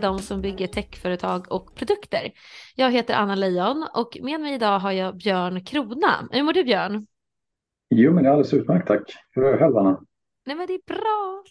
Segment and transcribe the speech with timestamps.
[0.00, 2.32] de som bygger techföretag och produkter.
[2.76, 6.28] Jag heter Anna Leijon och med mig idag har jag Björn Krona.
[6.30, 7.06] Hur mår du Björn?
[7.90, 9.12] Jo, men det är alldeles utmärkt tack.
[9.30, 10.00] Hur är det själv Anna?
[10.46, 11.44] Nej, men det är bra.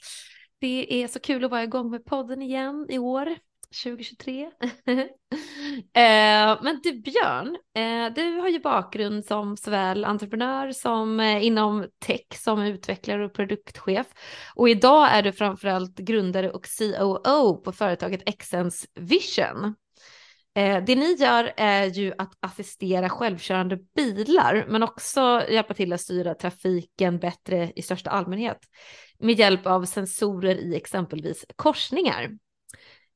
[0.60, 3.36] Det är så kul att vara igång med podden igen i år.
[3.84, 4.42] 2023.
[5.94, 11.88] eh, men du Björn, eh, du har ju bakgrund som såväl entreprenör som eh, inom
[12.06, 14.08] tech som utvecklare och produktchef.
[14.56, 19.76] Och idag är du framförallt grundare och COO på företaget Exens Vision.
[20.56, 26.02] Eh, det ni gör är ju att assistera självkörande bilar men också hjälpa till att
[26.02, 28.60] styra trafiken bättre i största allmänhet
[29.20, 32.30] med hjälp av sensorer i exempelvis korsningar.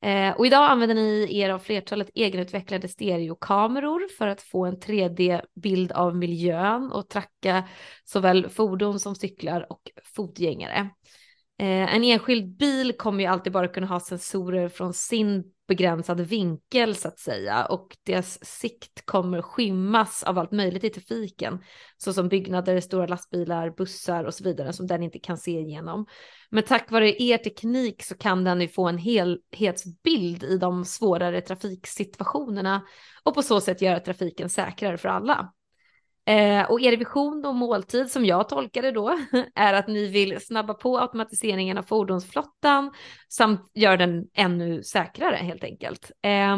[0.04, 5.92] Eh, och idag använder ni er av flertalet egenutvecklade stereokameror för att få en 3D-bild
[5.92, 7.68] av miljön och tracka
[8.04, 10.90] såväl fordon som cyklar och fotgängare.
[11.58, 16.94] Eh, en enskild bil kommer ju alltid bara kunna ha sensorer från sin begränsad vinkel
[16.94, 21.58] så att säga och deras sikt kommer skymmas av allt möjligt i trafiken
[21.96, 26.06] såsom byggnader, stora lastbilar, bussar och så vidare som den inte kan se igenom.
[26.50, 31.40] Men tack vare er teknik så kan den ju få en helhetsbild i de svårare
[31.40, 32.82] trafiksituationerna
[33.22, 35.52] och på så sätt göra trafiken säkrare för alla.
[36.26, 39.18] Eh, och er vision och måltid som jag tolkade då
[39.54, 42.90] är att ni vill snabba på automatiseringen av fordonsflottan
[43.28, 46.10] samt göra den ännu säkrare helt enkelt.
[46.22, 46.56] Eh,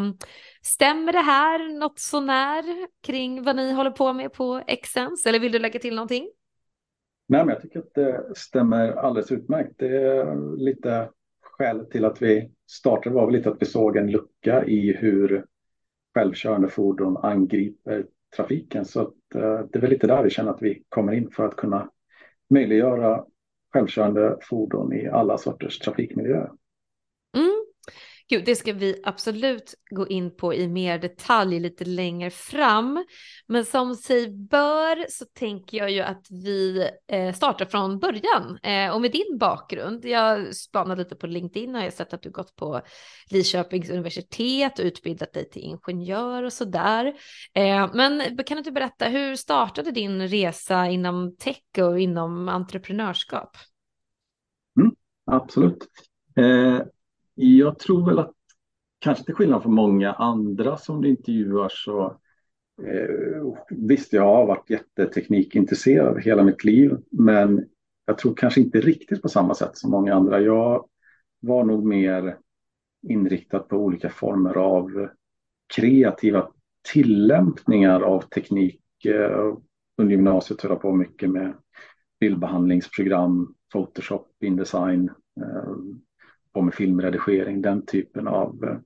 [0.63, 2.65] stämmer det här något sånär
[3.07, 6.31] kring vad ni håller på med på Exens eller vill du lägga till någonting?
[7.29, 9.73] Nej, men jag tycker att det stämmer alldeles utmärkt.
[9.77, 11.11] Det är lite
[11.43, 15.45] skälet till att vi startade var väl lite att vi såg en lucka i hur
[16.15, 18.07] självkörande fordon angriper
[18.37, 18.85] trafiken.
[18.85, 21.47] Så att, eh, det är väl lite där vi känner att vi kommer in för
[21.47, 21.91] att kunna
[22.51, 23.25] möjliggöra
[23.73, 26.51] självkörande fordon i alla sorters trafikmiljöer.
[28.29, 33.05] Gud, det ska vi absolut gå in på i mer detalj lite längre fram.
[33.47, 38.59] Men som sig bör så tänker jag ju att vi eh, startar från början.
[38.63, 42.23] Eh, och med din bakgrund, jag spanade lite på LinkedIn och jag har sett att
[42.23, 42.81] du gått på
[43.31, 47.07] Lidköpings universitet och utbildat dig till ingenjör och sådär.
[47.55, 53.57] Eh, men kan du inte berätta, hur startade din resa inom tech och inom entreprenörskap?
[54.81, 54.95] Mm,
[55.27, 55.87] absolut.
[56.37, 56.81] Eh,
[57.39, 58.33] jag tror väl att
[58.99, 62.05] kanske till skillnad från många andra som du intervjuar så
[62.83, 67.65] eh, visst, jag har varit jätteteknikintresserad hela mitt liv, men
[68.07, 70.41] jag tror kanske inte riktigt på samma sätt som många andra.
[70.41, 70.89] Jag
[71.41, 72.39] var nog mer
[73.09, 75.09] inriktad på olika former av
[75.75, 76.49] kreativa
[76.93, 79.05] tillämpningar av teknik.
[79.05, 79.57] Eh,
[79.99, 81.55] under gymnasiet höll jag på mycket med
[82.21, 85.11] bildbehandlingsprogram, Photoshop, Indesign,
[85.41, 85.75] eh,
[86.57, 88.79] på med filmredigering, den typen av eh,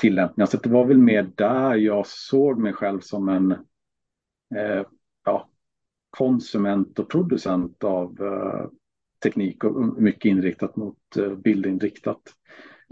[0.00, 0.46] tillämpningar.
[0.46, 3.52] Så det var väl mer där jag såg mig själv som en
[4.56, 4.86] eh,
[5.24, 5.48] ja,
[6.10, 8.66] konsument och producent av eh,
[9.22, 12.22] teknik och mycket inriktat mot eh, bildinriktat.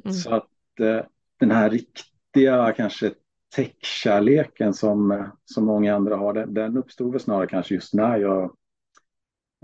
[0.04, 0.14] Mm.
[0.14, 1.00] Så att eh,
[1.40, 3.12] den här riktiga kanske
[3.56, 8.44] tech-kärleken som, som många andra har, den, den uppstod väl snarare kanske just när jag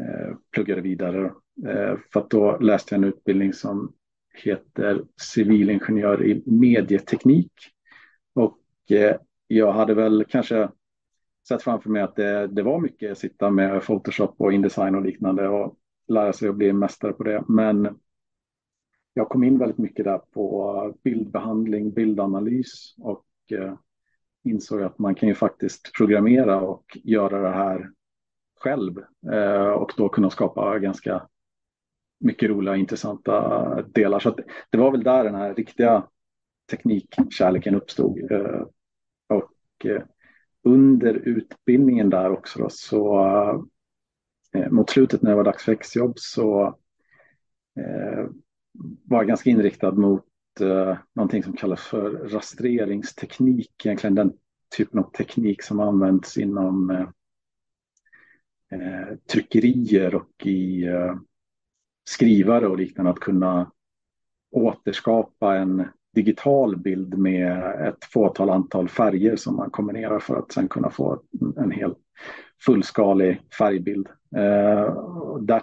[0.00, 1.32] eh, pluggade vidare Eh,
[1.66, 3.92] Eh, för att då läste jag en utbildning som
[4.34, 7.52] heter civilingenjör i medieteknik.
[8.34, 8.58] Och
[8.90, 10.68] eh, jag hade väl kanske
[11.48, 15.02] sett framför mig att det, det var mycket att sitta med Photoshop och Indesign och
[15.02, 15.76] liknande och
[16.08, 17.44] lära sig att bli mästare på det.
[17.48, 17.98] Men
[19.14, 23.74] jag kom in väldigt mycket där på bildbehandling, bildanalys och eh,
[24.44, 27.90] insåg att man kan ju faktiskt programmera och göra det här
[28.60, 28.98] själv
[29.76, 31.28] och då kunna skapa ganska
[32.22, 34.18] mycket roliga och intressanta delar.
[34.18, 34.36] Så
[34.70, 36.06] det var väl där den här riktiga
[36.70, 38.30] teknikkärleken uppstod.
[38.32, 38.62] Eh,
[39.28, 40.02] och eh,
[40.62, 43.20] under utbildningen där också då, så
[44.54, 46.78] eh, mot slutet när det var dags för exjobb så
[49.04, 50.24] var jag ganska inriktad mot
[51.14, 54.32] någonting som kallas för rastreringsteknik, egentligen den
[54.76, 57.06] typen av teknik som används inom
[59.32, 60.86] tryckerier och i
[62.04, 63.70] skrivare och liknande att kunna
[64.50, 70.68] återskapa en digital bild med ett fåtal antal färger som man kombinerar för att sen
[70.68, 71.22] kunna få
[71.56, 71.94] en hel
[72.66, 74.08] fullskalig färgbild.
[74.36, 74.94] Eh,
[75.40, 75.62] där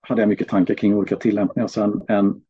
[0.00, 1.68] hade jag mycket tankar kring olika tillämpningar.
[1.68, 2.40] Sen en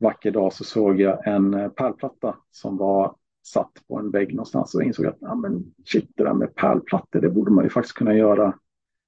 [0.00, 3.16] vacker dag så såg jag en pärlplatta som var
[3.46, 7.20] satt på en vägg någonstans och insåg att ah, men shit, det där med pärlplattor,
[7.20, 8.58] det borde man ju faktiskt kunna göra,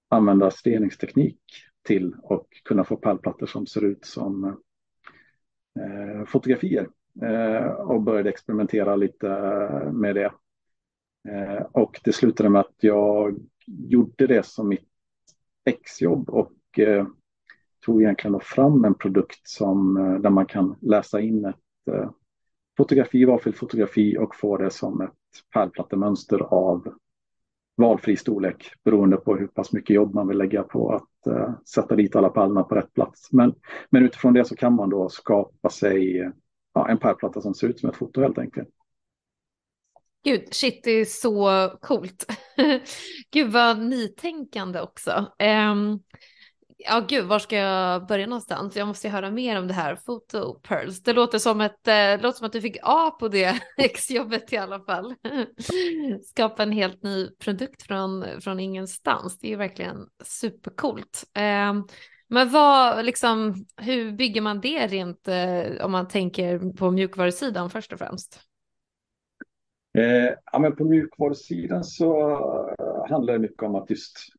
[0.08, 1.40] använda steningsteknik
[1.86, 4.44] till och kunna få pärlplattor som ser ut som
[5.78, 6.88] eh, fotografier
[7.22, 9.28] eh, och började experimentera lite
[9.92, 10.32] med det.
[11.28, 14.88] Eh, och det slutade med att jag gjorde det som mitt
[15.64, 17.06] exjobb och eh,
[17.86, 22.10] tog egentligen fram en produkt som, eh, där man kan läsa in ett eh,
[22.76, 25.12] fotografi, valfritt fotografi och få det som ett
[25.52, 26.94] pärlplattemönster av
[27.76, 31.96] valfri storlek beroende på hur pass mycket jobb man vill lägga på att eh, sätta
[31.96, 33.32] dit alla pallarna på rätt plats.
[33.32, 33.54] Men,
[33.90, 36.30] men utifrån det så kan man då skapa sig
[36.74, 38.68] ja, en pärlplatta som ser ut som ett foto helt enkelt.
[40.24, 42.26] Gud, shit, det är så coolt.
[43.30, 45.32] Gud vad nytänkande också.
[45.72, 46.00] Um,
[46.76, 48.76] ja, gud, var ska jag börja någonstans?
[48.76, 51.02] Jag måste ju höra mer om det här, Foto, Pearls.
[51.02, 54.56] Det låter som, ett, eh, låter som att du fick A på det exjobbet i
[54.56, 55.14] alla fall.
[56.22, 59.38] Skapa en helt ny produkt från, från ingenstans.
[59.38, 61.24] Det är ju verkligen supercoolt.
[61.34, 61.74] Eh,
[62.28, 67.92] men vad, liksom, hur bygger man det rent eh, om man tänker på mjukvarusidan först
[67.92, 68.40] och främst?
[69.98, 72.36] Eh, ja, men på mjukvarusidan så
[73.08, 74.35] handlar det mycket om att just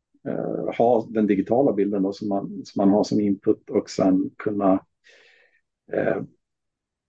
[0.78, 4.74] ha den digitala bilden då, som, man, som man har som input och sen kunna
[5.94, 6.22] eh,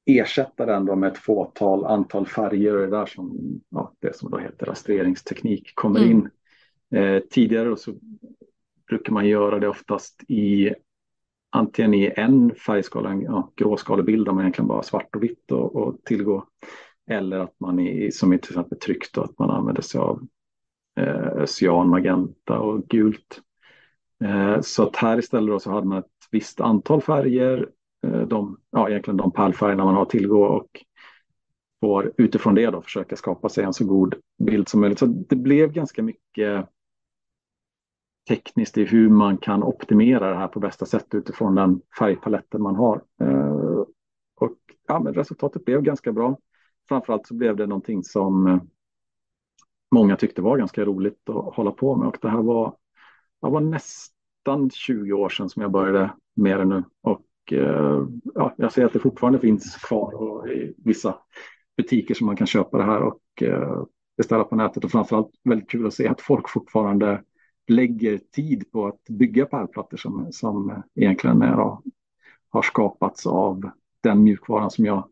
[0.06, 3.38] ersätta den då med ett fåtal antal färger och det där som
[3.68, 6.10] ja, det som då heter rastreringsteknik kommer mm.
[6.10, 6.30] in.
[6.98, 7.94] Eh, tidigare så
[8.88, 10.74] brukar man göra det oftast i
[11.50, 15.76] antingen i en färgskala, en ja, gråskalebild där man egentligen bara svart och vitt och,
[15.76, 16.44] och tillgå.
[17.10, 20.26] Eller att man i, som i till exempel tryck då, att man använder sig av
[20.98, 23.40] eh, cyan, magenta och gult.
[24.24, 27.68] Eh, så att här istället då så hade man ett visst antal färger,
[28.06, 30.84] eh, de, ja, egentligen de pärlfärgerna man har tillgå och
[31.80, 34.98] får utifrån det då försöka skapa sig en så god bild som möjligt.
[34.98, 36.68] Så det blev ganska mycket
[38.28, 42.76] tekniskt i hur man kan optimera det här på bästa sätt utifrån den färgpaletten man
[42.76, 43.02] har.
[43.22, 43.84] Eh,
[44.36, 44.56] och
[44.88, 46.38] ja, men resultatet blev ganska bra.
[46.88, 48.60] Framförallt så blev det någonting som eh,
[49.90, 52.08] många tyckte var ganska roligt att hålla på med.
[52.08, 52.76] Och det här var,
[53.42, 56.84] det var nästan 20 år sedan som jag började med det nu.
[57.02, 61.18] Och eh, ja, jag ser att det fortfarande finns kvar och i vissa
[61.76, 63.02] butiker som man kan köpa det här.
[63.02, 63.84] Och eh,
[64.16, 64.84] beställa på nätet.
[64.84, 67.22] Och framförallt väldigt kul att se att folk fortfarande
[67.68, 71.78] lägger tid på att bygga pärlplattor som, som egentligen är,
[72.50, 73.70] har skapats av
[74.02, 75.08] den mjukvaran som jag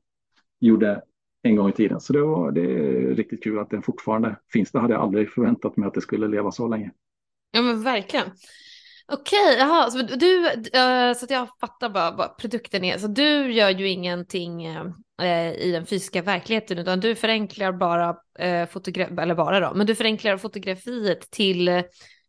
[0.61, 1.03] gjorde
[1.47, 2.01] en gång i tiden.
[2.01, 4.73] Så det, var, det är riktigt kul att den fortfarande finns.
[4.73, 6.91] Det hade jag aldrig förväntat mig att det skulle leva så länge.
[7.51, 8.27] Ja men verkligen.
[9.13, 12.99] Okej, jaha, så du, uh, så att jag fattar bara vad produkten är.
[12.99, 18.17] Så du gör ju ingenting uh, i den fysiska verkligheten utan du förenklar bara
[18.71, 21.83] fotografi, eller bara då, men du förenklar fotografiet till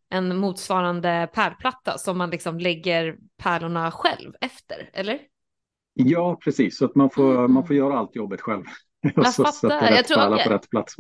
[0.09, 5.19] en motsvarande pärlplatta som man liksom lägger pärlorna själv efter, eller?
[5.93, 7.53] Ja, precis, så att man får, mm.
[7.53, 8.63] man får göra allt jobbet själv.
[9.17, 10.47] och så sätta rätt pärla okay.
[10.47, 10.95] på rätt plats.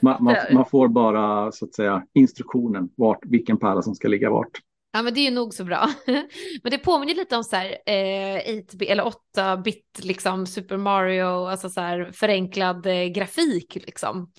[0.00, 4.30] Man, man, man, får bara så att säga instruktionen vart, vilken pärla som ska ligga
[4.30, 4.60] vart.
[4.92, 5.88] Ja men det är ju nog så bra.
[6.62, 11.68] men det påminner lite om så här eh, 8 eller 8-bit liksom Super Mario, alltså
[11.68, 14.30] så här förenklad eh, grafik liksom.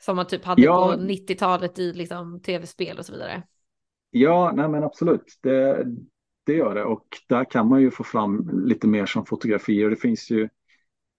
[0.00, 0.92] Som man typ hade ja.
[0.92, 3.42] på 90-talet i liksom, tv-spel och så vidare.
[4.10, 5.38] Ja, nej men absolut.
[5.42, 5.84] Det,
[6.46, 9.90] det gör det och där kan man ju få fram lite mer som fotografier.
[9.90, 10.48] Det finns ju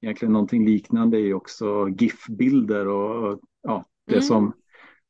[0.03, 4.24] egentligen någonting liknande i också GIF-bilder och ja, det mm.
[4.24, 4.53] som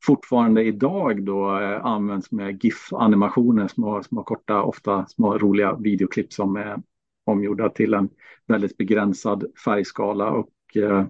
[0.05, 6.55] fortfarande idag då eh, används med GIF-animationer, små, små korta, ofta små roliga videoklipp som
[6.55, 6.81] är
[7.25, 8.09] omgjorda till en
[8.47, 11.05] väldigt begränsad färgskala och Eh,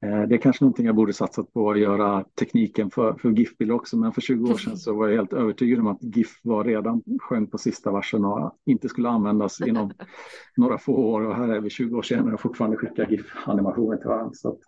[0.00, 3.96] det är kanske någonting jag borde satsat på att göra tekniken för, för GIF-bilder också,
[3.96, 7.02] men för 20 år sedan så var jag helt övertygad om att GIF var redan
[7.20, 9.92] sjöng på sista versen och inte skulle användas inom
[10.56, 14.08] några få år och här är vi 20 år senare och fortfarande skickar GIF-animationer till
[14.08, 14.34] varandra.
[14.34, 14.58] Så att,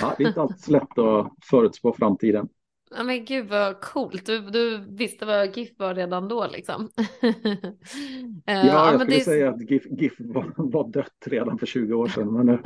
[0.00, 2.48] ja, det är inte alltid så lätt att förutspå framtiden.
[2.96, 4.26] Ja, men gud vad coolt.
[4.26, 6.88] Du, du visste vad GIF var redan då liksom.
[8.44, 9.24] ja, jag skulle det...
[9.24, 12.58] säga att GIF, GIF var, var, dött redan för 20 år sedan, men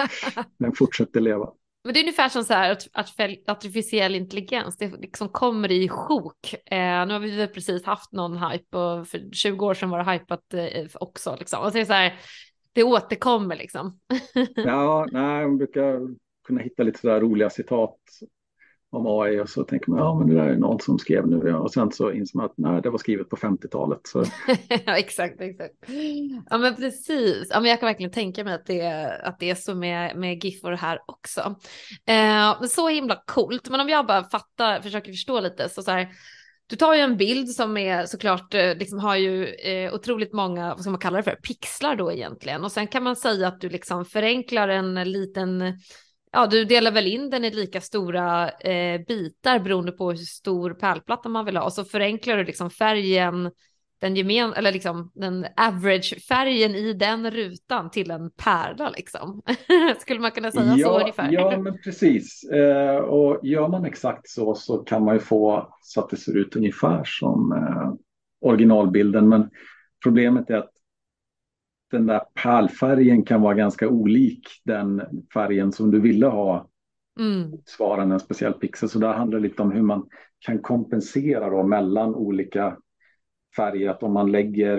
[0.59, 1.53] den fortsätter leva.
[1.87, 2.89] Men det är ungefär som så här att,
[3.47, 6.55] artificiell intelligens, det liksom kommer i sjok.
[6.55, 10.13] Eh, nu har vi precis haft någon hype och för 20 år sedan var det
[10.13, 11.63] hypat eh, också liksom.
[11.63, 12.15] Och så är det så här,
[12.73, 13.99] det återkommer liksom.
[14.57, 16.01] ja, nej, man brukar
[16.47, 17.99] kunna hitta lite sådär roliga citat
[18.91, 21.55] om AI och så tänker man ja men det där är någon som skrev nu
[21.55, 24.01] och sen så inser man att nej det var skrivet på 50-talet.
[24.05, 24.25] Så.
[24.87, 25.75] ja exakt, exakt.
[26.51, 29.55] Ja men precis, ja, men jag kan verkligen tänka mig att det, att det är
[29.55, 31.55] så med, med GIF och det här också.
[32.07, 36.09] Eh, så himla coolt, men om jag bara fattar, försöker förstå lite så, så här,
[36.67, 40.69] du tar ju en bild som är såklart, eh, liksom har ju eh, otroligt många,
[40.69, 42.65] vad ska man kalla det för, pixlar då egentligen.
[42.65, 45.79] Och sen kan man säga att du liksom förenklar en liten,
[46.37, 50.71] ja du delar väl in den i lika stora eh, bitar beroende på hur stor
[50.71, 51.65] pärlplatta man vill ha.
[51.65, 53.51] Och så förenklar du liksom färgen
[54.01, 59.43] den gemen eller liksom den average färgen i den rutan till en pärla liksom.
[60.01, 61.33] Skulle man kunna säga ja, så ungefär?
[61.33, 62.45] Ja, men precis.
[62.45, 66.37] Eh, och gör man exakt så så kan man ju få så att det ser
[66.37, 67.93] ut ungefär som eh,
[68.49, 69.29] originalbilden.
[69.29, 69.51] Men
[70.03, 70.76] problemet är att
[71.91, 75.03] den där pärlfärgen kan vara ganska olik den
[75.35, 76.69] färgen som du ville ha
[77.21, 77.53] mm.
[77.65, 78.89] svarande en speciell pixel.
[78.89, 82.77] Så där handlar det lite om hur man kan kompensera då mellan olika
[83.57, 83.91] färger.
[83.91, 84.79] Att om man lägger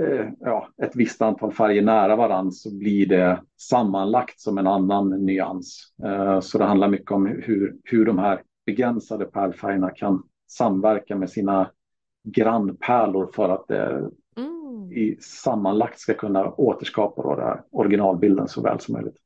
[0.00, 5.24] eh, ja, ett visst antal färger nära varandra så blir det sammanlagt som en annan
[5.24, 5.94] nyans.
[6.04, 11.30] Eh, så det handlar mycket om hur, hur de här begränsade pärlfärgerna kan samverka med
[11.30, 11.70] sina
[12.24, 14.92] grannpärlor för att det mm.
[14.92, 19.16] i sammanlagt ska kunna återskapa då det originalbilden så väl som möjligt.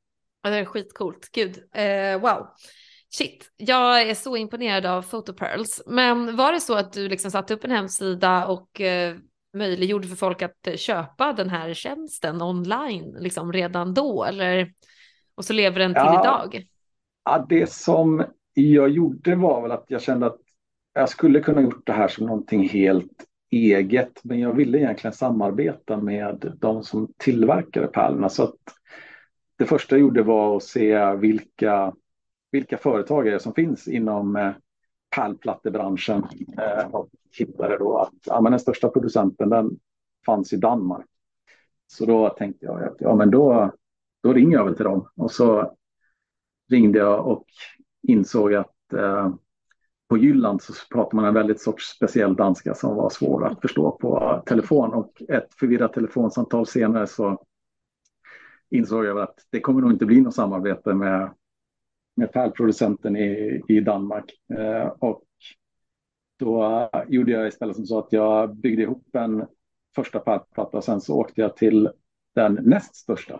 [0.42, 1.28] Ja, det är skitcoolt.
[1.32, 2.46] Gud, eh, wow.
[3.10, 5.82] Shit, jag är så imponerad av Photopearls.
[5.86, 9.16] Men var det så att du liksom satte upp en hemsida och eh,
[9.54, 14.24] möjliggjorde för folk att eh, köpa den här tjänsten online liksom redan då?
[14.24, 14.72] Eller,
[15.34, 16.66] och så lever den till ja, idag?
[17.24, 18.24] Ja, det som
[18.54, 20.40] jag gjorde var väl att jag kände att
[20.94, 24.20] jag skulle kunna gjort det här som någonting helt eget.
[24.24, 28.28] Men jag ville egentligen samarbeta med de som tillverkade pärlorna.
[28.28, 28.56] Så att
[29.58, 31.92] det första jag gjorde var att se vilka
[32.50, 34.52] vilka företagare som finns inom eh,
[35.16, 36.24] pärlplattebranschen.
[36.58, 39.70] Eh, jag hittade då att ja, men den största producenten den
[40.26, 41.06] fanns i Danmark.
[41.86, 43.72] Så då tänkte jag att ja, men då,
[44.22, 45.08] då ringer jag väl till dem.
[45.16, 45.74] Och så
[46.70, 47.44] ringde jag och
[48.02, 49.34] insåg att eh,
[50.08, 53.90] på Jylland så pratar man en väldigt sorts speciell danska som var svår att förstå
[53.90, 54.94] på telefon.
[54.94, 57.44] Och ett förvirrat telefonsamtal senare så
[58.70, 61.30] insåg jag att det kommer nog inte bli något samarbete med
[62.18, 64.32] med pärlproducenten i, i Danmark.
[64.58, 65.24] Eh, och
[66.38, 69.46] då gjorde jag istället som så att jag byggde ihop en
[69.94, 71.90] första pärlplatta och sen så åkte jag till
[72.34, 73.38] den näst största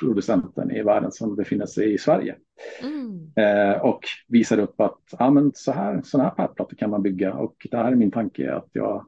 [0.00, 2.36] pärlproducenten i världen som befinner sig i Sverige.
[2.82, 3.32] Mm.
[3.36, 7.34] Eh, och visade upp att ja, men så här, sådana här pärlplattor kan man bygga
[7.34, 9.06] och det här är min tanke att jag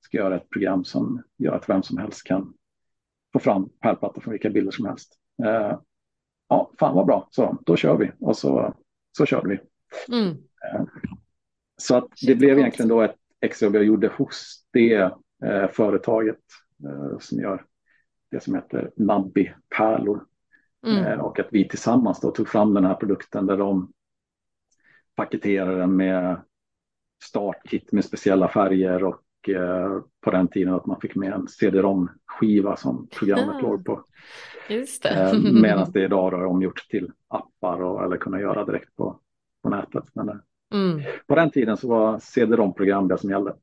[0.00, 2.54] ska göra ett program som gör att vem som helst kan
[3.32, 5.14] få fram pärlplattor från vilka bilder som helst.
[5.44, 5.78] Eh,
[6.48, 8.12] ja, fan vad bra, så då kör vi.
[8.20, 8.74] Och så,
[9.18, 9.58] så körde vi.
[10.16, 10.28] Mm.
[10.30, 10.84] Eh,
[11.76, 14.94] så att det blev egentligen då ett extra jag gjorde hos det
[15.44, 16.40] eh, företaget
[16.84, 17.64] eh, som gör
[18.30, 20.24] det som heter Nabbi Pärlor.
[20.86, 21.04] Mm.
[21.04, 23.92] Eh, och att vi tillsammans då tog fram den här produkten där de
[25.16, 26.40] paketerade den med
[27.24, 32.76] startkit med speciella färger och eh, på den tiden att man fick med en CD-ROM-skiva
[32.76, 34.04] som programmet låg på.
[34.68, 35.08] Just det.
[35.08, 39.20] Eh, Medan det idag är omgjort till appar och, eller kunna göra direkt på,
[39.62, 40.04] på nätet.
[40.12, 40.40] Men,
[40.74, 41.02] mm.
[41.26, 43.54] På den tiden så var CD-ROM-program det som gällde.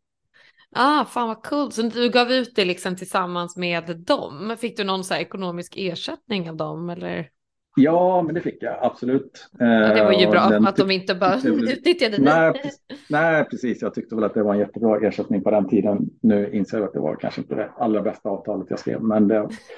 [0.75, 1.73] Ah, fan vad coolt.
[1.73, 4.55] Så du gav ut det liksom tillsammans med dem.
[4.59, 7.29] Fick du någon så ekonomisk ersättning av dem eller?
[7.75, 9.49] Ja, men det fick jag absolut.
[9.59, 12.23] Ja, det var ju eh, bra att de inte bara utnyttjade det.
[12.23, 12.71] Nej,
[13.09, 13.81] nej, precis.
[13.81, 16.09] Jag tyckte väl att det var en jättebra ersättning på den tiden.
[16.21, 19.27] Nu inser jag att det var kanske inte det allra bästa avtalet jag skrev, men
[19.27, 19.49] det,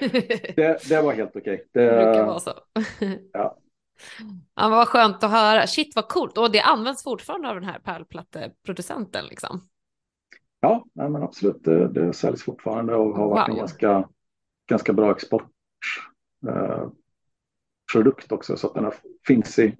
[0.56, 1.66] det, det var helt okej.
[1.72, 2.50] Det, det brukar vara så.
[3.32, 3.58] ja.
[4.56, 5.66] Ja, vad skönt att höra.
[5.66, 6.38] Shit vad coolt.
[6.38, 9.60] Och det används fortfarande av den här pärlplatteproducenten liksom?
[10.60, 11.64] Ja, nej, men absolut.
[11.64, 13.54] Det, det säljs fortfarande och har varit wow.
[13.54, 14.08] en ganska,
[14.68, 15.46] ganska bra export.
[16.46, 16.88] Uh,
[17.92, 18.90] produkt också så att den
[19.26, 19.76] finns i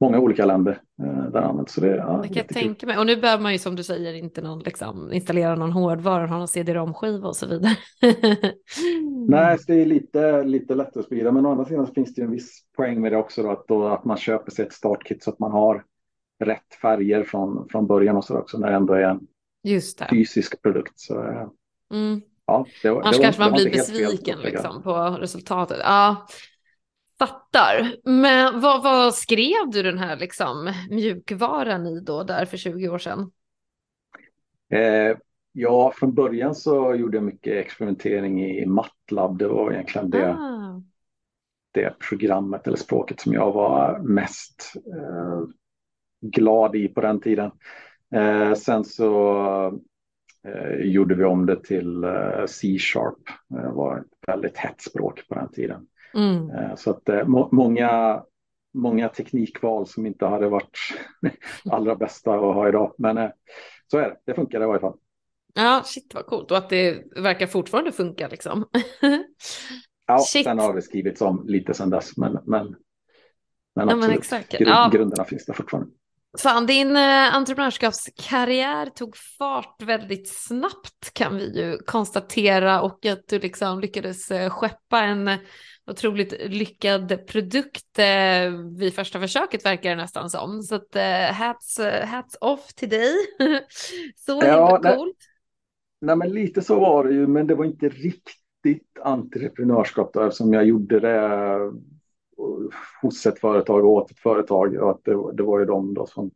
[0.00, 1.72] många olika länder eh, där används.
[1.72, 2.98] Så det, ja, det kan jag tänka mig.
[2.98, 6.38] Och nu behöver man ju som du säger inte någon, liksom, installera någon hårdvara, ha
[6.38, 7.72] någon CD-ROM-skiva och så vidare.
[9.28, 12.30] Nej, det är lite, lite lättare att sprida, men å andra sidan finns det en
[12.30, 15.30] viss poäng med det också då, att, då, att man köper sig ett startkit så
[15.30, 15.84] att man har
[16.44, 19.20] rätt färger från, från början och så också när det ändå är en
[19.62, 20.08] Just det.
[20.10, 20.92] fysisk produkt.
[21.00, 21.48] Så, eh,
[21.92, 22.20] mm.
[22.46, 25.78] ja, det, Annars det var, kanske man blir besviken liksom, på resultatet.
[25.82, 26.26] Ja,
[27.18, 27.96] Fattar.
[28.04, 32.98] Men vad, vad, skrev du den här liksom, mjukvaran i då där för 20 år
[32.98, 33.30] sedan?
[34.72, 35.16] Eh,
[35.52, 39.38] ja, från början så gjorde jag mycket experimentering i MATLAB.
[39.38, 40.82] Det var egentligen det, ah.
[41.72, 45.42] det programmet eller språket som jag var mest eh,
[46.20, 47.50] glad i på den tiden.
[48.14, 49.80] Eh, sen så
[50.44, 53.18] eh, gjorde vi om det till eh, C-sharp.
[53.48, 55.86] Det var ett väldigt hett språk på den tiden.
[56.14, 56.50] Mm.
[56.50, 58.22] Eh, så att eh, må många
[58.74, 60.78] många teknikval som inte hade varit
[61.70, 62.94] allra bästa att ha idag.
[62.98, 63.30] Men eh,
[63.90, 64.96] så är det, det funkar i varje fall.
[65.54, 68.64] Ja, shit vad coolt och att det verkar fortfarande funka liksom.
[70.06, 70.44] ja, shit.
[70.44, 72.76] sen har det skrivits om lite sen dess, men, men,
[73.74, 74.52] men, ja, men exakt.
[74.52, 74.90] Grund, ja.
[74.92, 75.90] grunderna finns där fortfarande.
[76.42, 83.38] Fan, din eh, entreprenörskapskarriär tog fart väldigt snabbt kan vi ju konstatera och att du
[83.38, 85.30] liksom lyckades eh, skeppa en
[85.90, 90.62] otroligt lyckad produkt eh, vid första försöket verkar det nästan som.
[90.62, 93.14] Så att eh, hats, hats off till dig.
[94.16, 95.16] så ja, himla coolt.
[96.00, 100.52] Nej, men lite så var det ju, men det var inte riktigt entreprenörskap då, eftersom
[100.52, 101.58] jag gjorde det
[103.02, 106.06] hos ett företag och åt ett företag och att det, det var ju de då
[106.06, 106.30] som,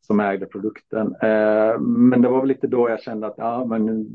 [0.00, 1.14] som ägde produkten.
[1.22, 4.06] Eh, men det var väl lite då jag kände att ja, men,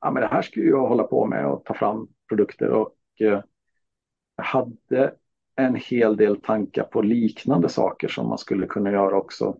[0.00, 3.42] ja, men det här skulle jag hålla på med och ta fram produkter och eh,
[4.36, 5.14] jag hade
[5.56, 9.56] en hel del tankar på liknande saker som man skulle kunna göra också.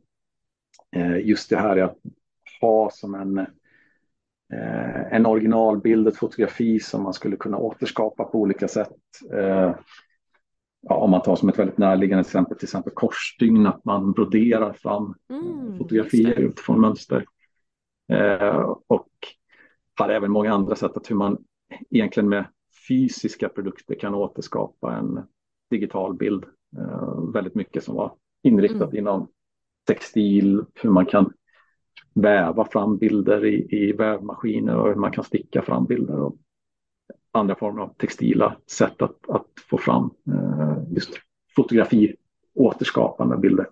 [0.96, 1.96] Eh, just det här att
[2.60, 3.38] ha som en,
[4.52, 8.96] eh, en originalbild, ett fotografi som man skulle kunna återskapa på olika sätt.
[9.32, 9.74] Eh,
[10.86, 14.12] Eh, ja, om man tar som ett väldigt närliggande exempel, till exempel korsstygn, att man
[14.12, 17.24] broderar fram mm, fotografier utifrån mönster.
[18.86, 19.08] och
[19.98, 21.38] har även många andra sätt att hur man
[21.90, 22.44] egentligen med
[22.88, 25.22] fysiska produkter kan återskapa en
[25.70, 26.44] digital bild.
[26.78, 28.96] Uh, väldigt mycket som var inriktat mm.
[28.96, 29.28] inom
[29.86, 31.32] textil, hur man kan
[32.14, 36.36] väva fram bilder i, i vävmaskiner och hur man kan sticka fram bilder och
[37.36, 41.10] andra former av textila sätt att, att få fram uh, just
[41.56, 42.16] fotografi,
[42.54, 43.66] återskapande bilder.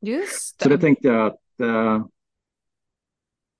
[0.00, 0.62] Just det.
[0.62, 2.06] Så det tänkte jag att uh,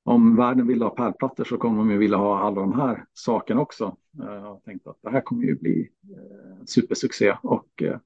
[0.04, 3.60] om världen vill ha pärlplattor så kommer de ju vilja ha alla de här sakerna
[3.60, 3.96] också.
[4.22, 7.98] Eh, jag tänkte att det här kommer ju bli eh, supersuccé och eh,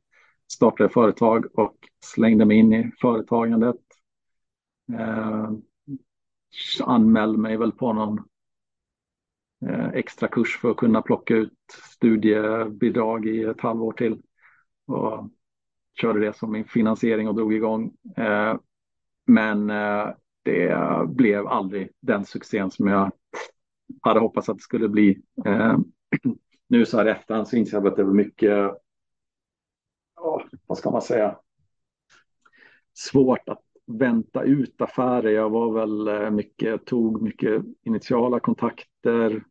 [0.53, 3.77] startade företag och slängde mig in i företagandet.
[6.81, 8.25] Anmälde mig väl på någon
[9.67, 14.23] Eh, extra kurs för att kunna plocka ut studiebidrag i ett halvår till.
[14.87, 15.29] Och
[16.01, 17.93] körde det som min finansiering och drog igång.
[18.17, 18.57] Eh,
[19.27, 20.09] men eh,
[20.43, 20.77] det
[21.09, 23.13] blev aldrig den succén som jag
[24.03, 25.23] hade hoppats att det skulle bli.
[26.71, 28.71] Nu så här i efterhand så inser jag att det var mycket,
[30.67, 31.39] vad ska man säga,
[32.95, 35.31] svårt att vänta ut affärer.
[35.31, 39.45] Jag var väl eh, mycket, tog mycket initiala kontakter.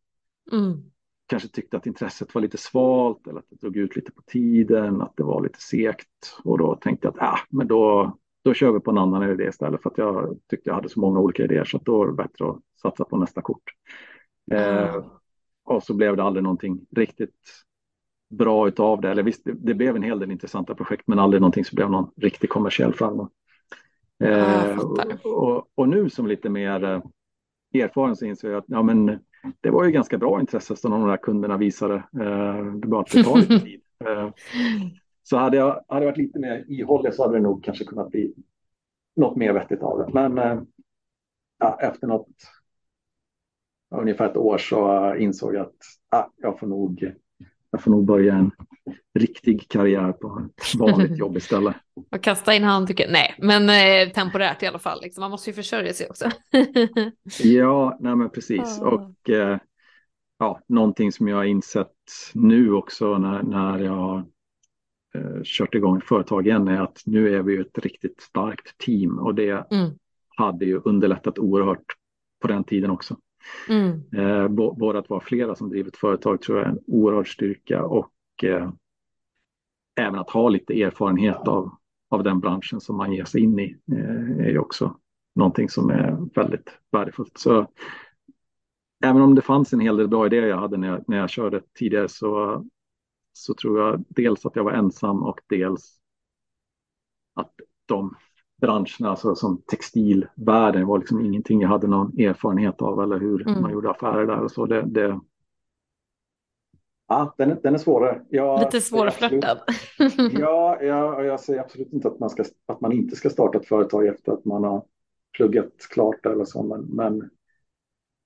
[0.51, 0.83] Mm.
[1.27, 5.01] Kanske tyckte att intresset var lite svalt eller att det drog ut lite på tiden,
[5.01, 6.39] att det var lite segt.
[6.43, 9.43] Och då tänkte jag att ah, men då, då kör vi på en annan idé
[9.43, 12.07] istället för att jag tyckte jag hade så många olika idéer så att då är
[12.07, 13.63] det bättre att satsa på nästa kort.
[14.51, 15.05] Eh,
[15.65, 17.65] och så blev det aldrig någonting riktigt
[18.29, 19.09] bra utav det.
[19.11, 21.89] Eller visst, det, det, blev en hel del intressanta projekt men aldrig någonting som blev
[21.89, 23.29] någon riktig kommersiell framgång.
[24.23, 27.01] Eh, och, och, och, nu som lite mer eh,
[27.83, 29.19] erfaren så inser jag att ja, men,
[29.61, 31.95] det var ju ganska bra intresse som de där kunderna visade.
[31.95, 33.81] Eh, det bara att det tar lite tid.
[34.05, 34.29] Eh,
[35.23, 38.33] så hade jag hade varit lite mer ihållig så hade det nog kanske kunnat bli
[39.15, 40.13] något mer vettigt av det.
[40.13, 40.61] Men eh,
[41.59, 42.29] ja, efter något
[43.95, 45.75] ungefär ett år så insåg jag att
[46.09, 47.13] ah, jag, får nog,
[47.71, 48.51] jag får nog börja en
[49.19, 51.75] riktig karriär på ett vanligt jobb istället.
[52.11, 55.01] Och kasta in handduken, nej, men eh, temporärt i alla fall.
[55.01, 55.21] Liksom.
[55.21, 56.29] Man måste ju försörja sig också.
[57.43, 58.79] ja, nej men precis.
[58.79, 58.87] Oh.
[58.87, 59.57] Och eh,
[60.39, 61.93] ja, någonting som jag har insett
[62.33, 64.17] nu också när, när jag
[65.15, 69.35] eh, kört igång företag igen är att nu är vi ett riktigt starkt team och
[69.35, 69.91] det mm.
[70.35, 71.85] hade ju underlättat oerhört
[72.41, 73.17] på den tiden också.
[73.69, 74.01] Mm.
[74.15, 74.47] Eh,
[74.77, 78.11] både att vara flera som driver ett företag tror jag är en oerhörd styrka och
[78.43, 78.71] eh,
[79.95, 81.75] även att ha lite erfarenhet av,
[82.09, 84.97] av den branschen som man ger sig in i eh, är ju också
[85.35, 87.37] någonting som är väldigt värdefullt.
[87.37, 87.67] Så
[89.03, 91.29] även om det fanns en hel del bra idéer jag hade när jag, när jag
[91.29, 92.65] körde tidigare så,
[93.33, 95.99] så tror jag dels att jag var ensam och dels
[97.33, 97.53] att
[97.85, 98.15] de
[98.61, 103.61] branscherna, alltså som textilvärlden var liksom ingenting jag hade någon erfarenhet av eller hur mm.
[103.61, 104.65] man gjorde affärer där och så.
[104.65, 105.19] Det, det...
[107.07, 108.21] Ja, den, den är svårare.
[108.29, 109.61] Jag, Lite svårflörtad.
[110.39, 113.67] ja, ja, jag säger absolut inte att man, ska, att man inte ska starta ett
[113.67, 114.83] företag efter att man har
[115.37, 117.29] pluggat klart eller så, men, men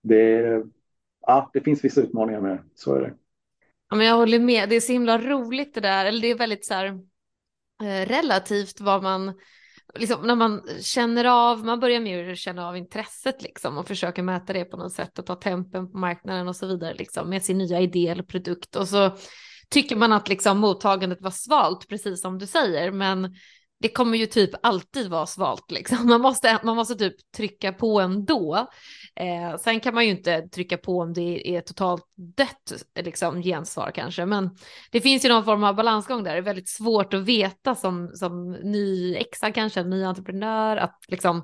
[0.03, 0.63] det,
[1.21, 3.13] ja, det finns vissa utmaningar med det, så är det.
[3.89, 6.37] Ja, men jag håller med, det är så himla roligt det där, eller det är
[6.37, 6.85] väldigt så här
[7.83, 9.33] eh, relativt vad man
[9.95, 14.23] liksom, när man känner av, man börjar med att känna av intresset liksom och försöker
[14.23, 17.43] mäta det på något sätt och ta tempen på marknaden och så vidare liksom med
[17.43, 19.17] sin nya idé eller produkt och så
[19.69, 23.35] tycker man att liksom mottagandet var svalt, precis som du säger, men
[23.81, 25.97] det kommer ju typ alltid vara svalt liksom.
[26.07, 28.67] Man måste, man måste typ trycka på ändå.
[29.15, 33.91] Eh, sen kan man ju inte trycka på om det är totalt dött liksom gensvar
[33.95, 34.49] kanske, men
[34.91, 36.31] det finns ju någon form av balansgång där.
[36.31, 41.43] Det är väldigt svårt att veta som, som ny exa kanske, ny entreprenör, att liksom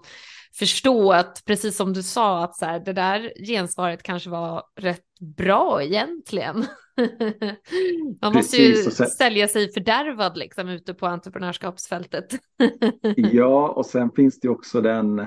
[0.60, 5.20] förstå att precis som du sa att så här, det där gensvaret kanske var rätt
[5.38, 6.66] bra egentligen.
[8.22, 9.08] Man måste ju sen...
[9.08, 12.26] sälja sig fördärvad liksom ute på entreprenörskapsfältet.
[13.16, 15.26] ja, och sen finns det också den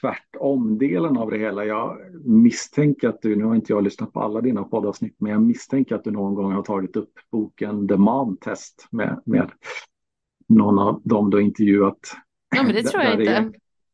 [0.00, 1.64] tvärtom-delen av det hela.
[1.64, 5.42] Jag misstänker att du, nu har inte jag lyssnat på alla dina poddavsnitt, men jag
[5.42, 9.50] misstänker att du någon gång har tagit upp boken Demand Test med, med
[10.48, 12.16] någon av dem du har intervjuat.
[12.56, 13.52] Ja, men det tror jag inte.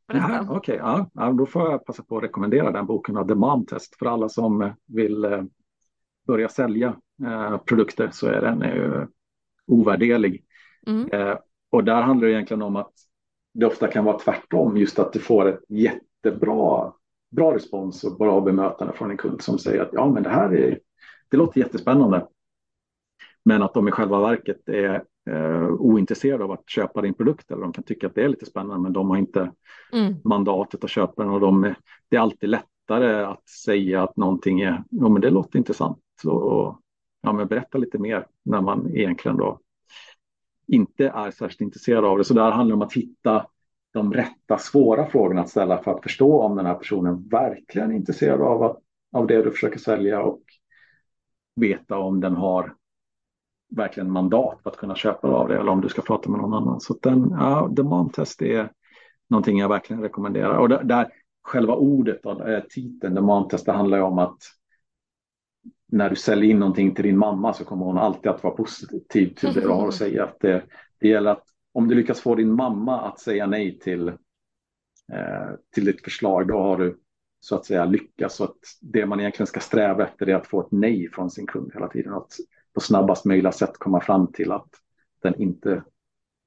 [0.09, 3.69] Okej, okay, ja, ja, då får jag passa på att rekommendera den boken av Demand
[3.69, 5.43] Test för alla som vill eh,
[6.27, 9.05] börja sälja eh, produkter så är den eh,
[9.67, 10.45] ovärderlig.
[10.87, 11.09] Mm.
[11.13, 11.37] Eh,
[11.71, 12.93] och där handlar det egentligen om att
[13.59, 16.93] det ofta kan vara tvärtom, just att du får ett jättebra
[17.31, 20.55] bra respons och bra bemötande från en kund som säger att ja, men det här
[20.55, 20.79] är,
[21.29, 22.27] det låter jättespännande.
[23.45, 27.63] Men att de i själva verket är eh, ointresserade av att köpa din produkt eller
[27.63, 29.53] de kan tycka att det är lite spännande men de har inte
[29.93, 30.15] mm.
[30.25, 31.75] mandatet att köpa den och de,
[32.09, 36.81] det är alltid lättare att säga att någonting är, ja men det låter intressant och
[37.23, 39.61] ja, men berätta lite mer när man egentligen då
[40.69, 42.25] inte är särskilt intresserad av det.
[42.25, 43.47] Så där handlar det om att hitta
[43.93, 47.95] de rätta svåra frågorna att ställa för att förstå om den här personen verkligen är
[47.95, 48.79] intresserad av,
[49.13, 50.43] av det du försöker sälja och
[51.57, 52.75] veta om den har
[53.71, 56.55] verkligen mandat för att kunna köpa av det eller om du ska prata med någon
[56.55, 56.81] annan.
[56.81, 58.73] Så den, ja, demandtest är
[59.31, 60.59] någonting jag verkligen rekommenderar.
[60.59, 61.09] Och där, där
[61.43, 64.39] själva ordet, och, eh, titeln demandtest, det handlar ju om att
[65.93, 69.35] när du säljer in någonting till din mamma så kommer hon alltid att vara positiv
[69.35, 70.25] till det du har att säga.
[70.25, 70.63] Att det,
[71.01, 75.85] det gäller att om du lyckas få din mamma att säga nej till, eh, till
[75.85, 76.99] ditt förslag, då har du
[77.41, 78.37] så att säga lyckats.
[78.37, 81.47] Så att det man egentligen ska sträva efter är att få ett nej från sin
[81.47, 82.15] kund hela tiden.
[82.15, 82.33] Att
[82.75, 84.71] på snabbast möjliga sätt komma fram till att
[85.23, 85.83] den inte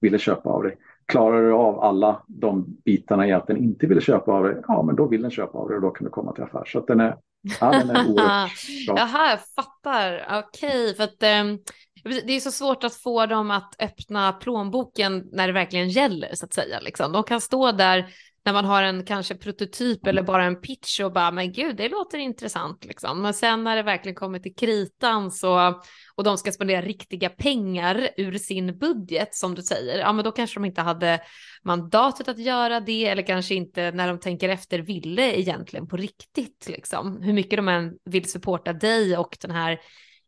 [0.02, 0.78] ville köpa av dig.
[1.12, 4.84] Klarar du av alla de bitarna i att den inte ville köpa av dig, ja
[4.84, 6.66] men då vill den köpa av dig och då kan du komma till affär.
[6.66, 7.18] Så att den är,
[7.60, 8.52] ja, den är oerhört
[8.88, 8.98] bra.
[8.98, 10.26] Jaha, jag fattar.
[10.40, 11.60] Okej, okay, för att um,
[12.04, 16.46] det är så svårt att få dem att öppna plånboken när det verkligen gäller så
[16.46, 16.80] att säga.
[16.80, 17.12] Liksom.
[17.12, 18.08] De kan stå där
[18.46, 21.90] när man har en kanske prototyp eller bara en pitch och bara men gud det
[21.90, 23.22] låter intressant liksom.
[23.22, 25.82] Men sen när det verkligen kommer till kritan så
[26.16, 30.32] och de ska spendera riktiga pengar ur sin budget som du säger, ja men då
[30.32, 31.20] kanske de inte hade
[31.64, 36.68] mandatet att göra det eller kanske inte när de tänker efter ville egentligen på riktigt
[36.68, 37.22] liksom.
[37.22, 39.80] Hur mycket de än vill supporta dig och den här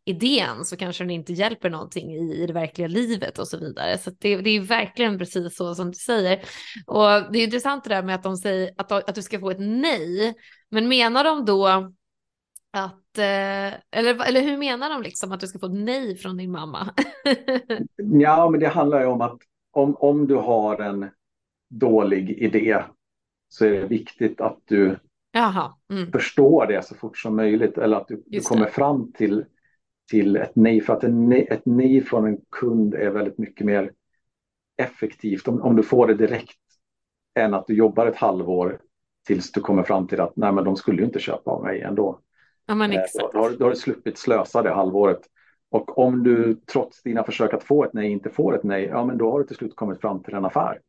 [0.04, 3.98] idén så kanske den inte hjälper någonting i, i det verkliga livet och så vidare.
[3.98, 6.40] Så det, det är verkligen precis så som du säger.
[6.86, 9.50] Och det är intressant det där med att de säger att, att du ska få
[9.50, 10.34] ett nej.
[10.70, 11.66] Men menar de då
[12.72, 16.36] att, eh, eller, eller hur menar de liksom att du ska få ett nej från
[16.36, 16.94] din mamma?
[17.96, 19.38] ja, men det handlar ju om att
[19.70, 21.10] om, om du har en
[21.70, 22.82] dålig idé
[23.48, 24.98] så är det viktigt att du
[25.32, 26.12] Jaha, mm.
[26.12, 29.44] förstår det så fort som möjligt eller att du, du kommer fram till
[30.10, 30.80] till ett nej.
[30.80, 33.92] För att nej, ett nej från en kund är väldigt mycket mer
[34.76, 36.58] effektivt om, om du får det direkt
[37.34, 38.80] än att du jobbar ett halvår
[39.26, 41.80] tills du kommer fram till att nej, men de skulle ju inte köpa av mig
[41.80, 42.20] ändå.
[42.66, 43.34] Ja, men exakt.
[43.34, 45.20] Eh, då, då, då har du sluppit slösa det halvåret.
[45.70, 49.04] Och om du trots dina försök att få ett nej inte får ett nej, ja
[49.04, 50.80] men då har du till slut kommit fram till en affär.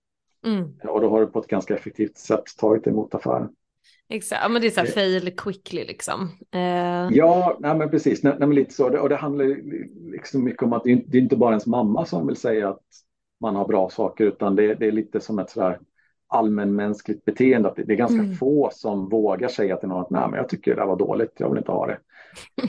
[0.46, 0.74] Mm.
[0.84, 3.50] Och då har du på ett ganska effektivt sätt tagit emot affären.
[4.10, 6.22] Exakt, ja, men det är så här fail quickly liksom.
[6.56, 7.18] Uh...
[7.18, 9.00] Ja, nej, men precis, nej, nej, men lite så.
[9.00, 9.46] Och det handlar
[10.12, 12.84] liksom mycket om att det är, inte bara ens mamma som vill säga att
[13.42, 15.80] man har bra saker, utan det, det är lite som ett sådär
[16.28, 17.70] allmänmänskligt beteende.
[17.70, 18.36] Att det, det är ganska mm.
[18.36, 21.34] få som vågar säga till någon att nej, men jag tycker det där var dåligt,
[21.38, 22.00] jag vill inte ha det.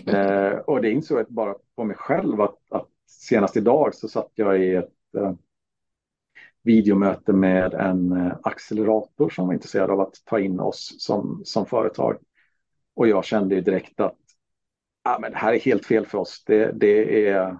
[0.13, 4.31] eh, och det insåg jag bara på mig själv att, att senast idag så satt
[4.35, 5.33] jag i ett eh,
[6.67, 11.67] videomöte med en eh, accelerator som var intresserad av att ta in oss som, som
[11.67, 12.17] företag.
[12.97, 14.17] Och jag kände ju direkt att
[15.05, 16.45] ah, men det här är helt fel för oss.
[16.47, 17.59] Det, det, är,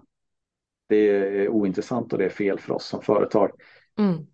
[0.89, 3.51] det är ointressant och det är fel för oss som företag.
[3.99, 4.27] Mm.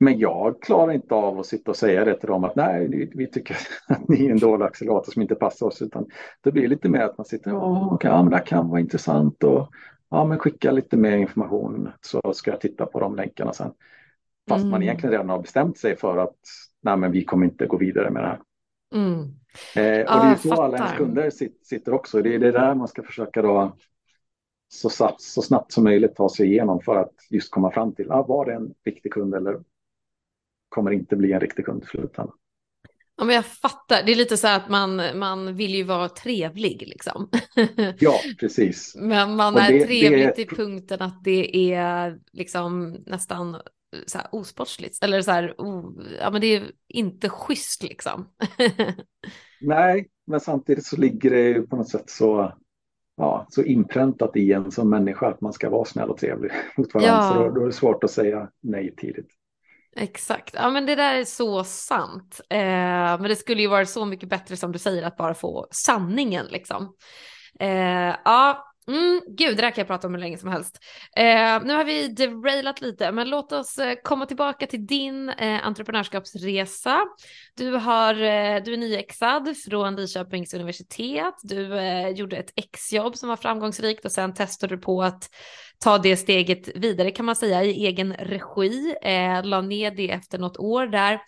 [0.00, 3.30] Men jag klarar inte av att sitta och säga det till dem att nej, vi
[3.30, 3.56] tycker
[3.88, 5.82] att ni är en dålig accelerator som inte passar oss.
[5.82, 6.06] Utan
[6.40, 8.80] det blir lite mer att man sitter och okay, ja, men det här kan vara
[8.80, 9.70] intressant och
[10.10, 13.72] ja, men skicka lite mer information så ska jag titta på de länkarna sen.
[14.48, 14.70] Fast mm.
[14.70, 16.36] man egentligen redan har bestämt sig för att
[16.82, 18.40] nej, men vi kommer inte gå vidare med det här.
[18.94, 19.20] Mm.
[19.74, 21.30] Eh, och ja, det är så alla ens kunder
[21.64, 22.22] sitter också.
[22.22, 23.76] Det är det där man ska försöka då
[24.68, 28.10] så, snabbt, så snabbt som möjligt ta sig igenom för att just komma fram till,
[28.10, 29.60] ah, var det en riktig kund eller
[30.68, 32.36] kommer inte bli en riktig kund i slutändan.
[33.18, 34.02] Ja, men jag fattar.
[34.06, 37.28] Det är lite så att man, man vill ju vara trevlig liksom.
[37.98, 38.96] Ja, precis.
[38.98, 40.30] Men man är det, trevlig det är...
[40.30, 43.56] till punkten att det är liksom nästan
[44.06, 45.04] så här osportsligt.
[45.04, 48.28] Eller så här, oh, ja men det är inte schysst liksom.
[49.60, 52.52] Nej, men samtidigt så ligger det ju på något sätt så,
[53.16, 56.94] ja, så inpräntat i en som människa att man ska vara snäll och trevlig mot
[56.94, 57.12] varandra.
[57.12, 57.32] Ja.
[57.34, 59.28] Så då, då är det svårt att säga nej tidigt.
[59.98, 62.40] Exakt, ja men det där är så sant.
[62.50, 65.66] Eh, men det skulle ju vara så mycket bättre som du säger att bara få
[65.70, 66.94] sanningen liksom.
[67.60, 70.78] Eh, ja, Mm, gud, det där kan jag prata om hur länge som helst.
[71.16, 75.66] Eh, nu har vi derailat lite, men låt oss eh, komma tillbaka till din eh,
[75.66, 77.00] entreprenörskapsresa.
[77.56, 81.34] Du, har, eh, du är nyexad från Lidköpings universitet.
[81.42, 85.30] Du eh, gjorde ett exjobb som var framgångsrikt och sen testade du på att
[85.78, 88.94] ta det steget vidare kan man säga i egen regi.
[89.02, 91.20] Eh, la ner det efter något år där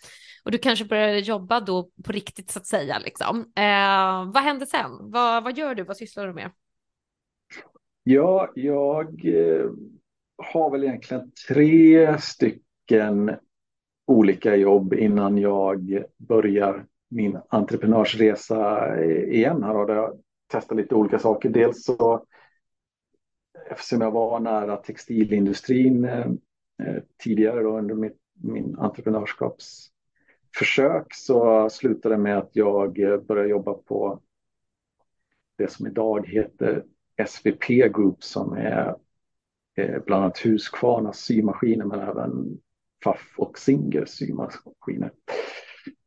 [0.43, 2.99] och du kanske började jobba då på riktigt så att säga.
[2.99, 3.39] Liksom.
[3.55, 4.91] Eh, vad hände sen?
[5.11, 5.83] Vad, vad gör du?
[5.83, 6.51] Vad sysslar du med?
[8.03, 9.69] Ja, jag eh,
[10.37, 13.35] har väl egentligen tre stycken
[14.07, 19.63] olika jobb innan jag börjar min entreprenörsresa eh, igen.
[19.63, 20.19] Här har jag
[20.51, 21.49] testat lite olika saker.
[21.49, 22.25] Dels så
[23.69, 26.27] eftersom jag var nära textilindustrin eh,
[26.83, 32.93] eh, tidigare då under mitt, min entreprenörskapsförsök så slutade det med att jag
[33.27, 34.21] började jobba på
[35.57, 36.83] det som idag heter
[37.27, 38.95] SVP Group som är
[39.77, 42.57] eh, bland annat Husqvarnas symaskiner men även
[43.03, 45.11] Faf och Singer symaskiner.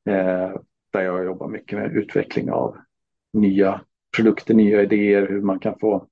[0.09, 0.61] Eh,
[0.93, 2.77] där jag jobbar mycket med utveckling av
[3.33, 3.81] nya
[4.17, 6.09] produkter, nya idéer, hur man kan få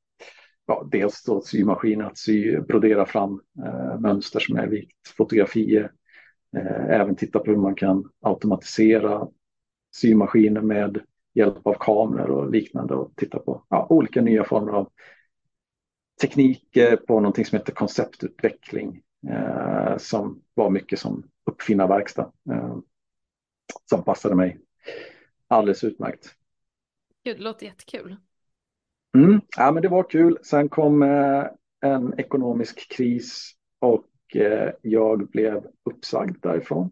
[0.67, 5.93] ja, dels då symaskiner att sy, brodera fram eh, mönster som är likt fotografier.
[6.57, 9.29] Eh, även titta på hur man kan automatisera
[9.95, 11.01] symaskiner med
[11.35, 14.90] hjälp av kameror och liknande och titta på ja, olika nya former av
[16.21, 22.77] tekniker på någonting som heter konceptutveckling eh, som var mycket som uppfinnarverkstad eh,
[23.90, 24.59] som passade mig
[25.49, 26.35] alldeles utmärkt.
[27.25, 28.16] Gud, det låter jättekul.
[29.16, 30.38] Mm, ja, men det var kul.
[30.43, 31.47] Sen kom eh,
[31.81, 36.90] en ekonomisk kris och eh, jag blev uppsagd därifrån.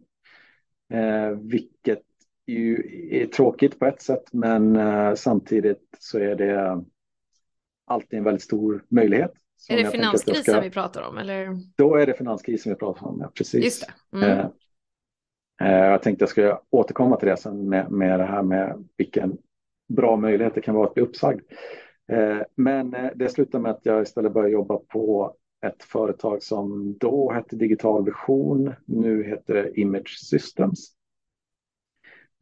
[0.93, 2.03] Eh, vilket
[2.49, 6.83] ju är tråkigt på ett sätt, men eh, samtidigt så är det
[7.87, 9.33] alltid en väldigt stor möjlighet.
[9.69, 10.61] Är det finanskrisen ska...
[10.61, 11.17] vi pratar om?
[11.17, 11.49] Eller?
[11.75, 13.63] Då är det finanskrisen vi pratar om, ja, precis.
[13.63, 14.17] Just det.
[14.17, 14.39] Mm.
[14.39, 14.45] Eh,
[15.61, 19.37] eh, jag tänkte jag skulle återkomma till det sen med, med det här med vilken
[19.87, 21.41] bra möjlighet det kan vara att bli uppsagd.
[22.11, 25.35] Eh, men eh, det slutade med att jag istället började jobba på
[25.65, 30.98] ett företag som då hette Digital Vision, nu heter det Image Systems.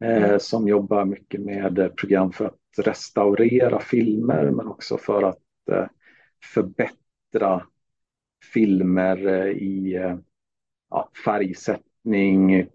[0.00, 0.40] Eh, mm.
[0.40, 5.86] som jobbar mycket med program för att restaurera filmer men också för att eh,
[6.54, 7.66] förbättra
[8.54, 9.94] filmer eh, i
[10.90, 12.66] ja, färgsättning.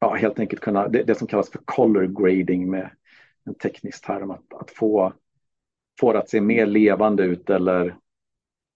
[0.00, 2.90] Ja, helt enkelt kunna, det, det, som kallas för color grading med
[3.44, 5.12] en teknisk term, att, att få,
[6.00, 7.96] få det att se mer levande ut eller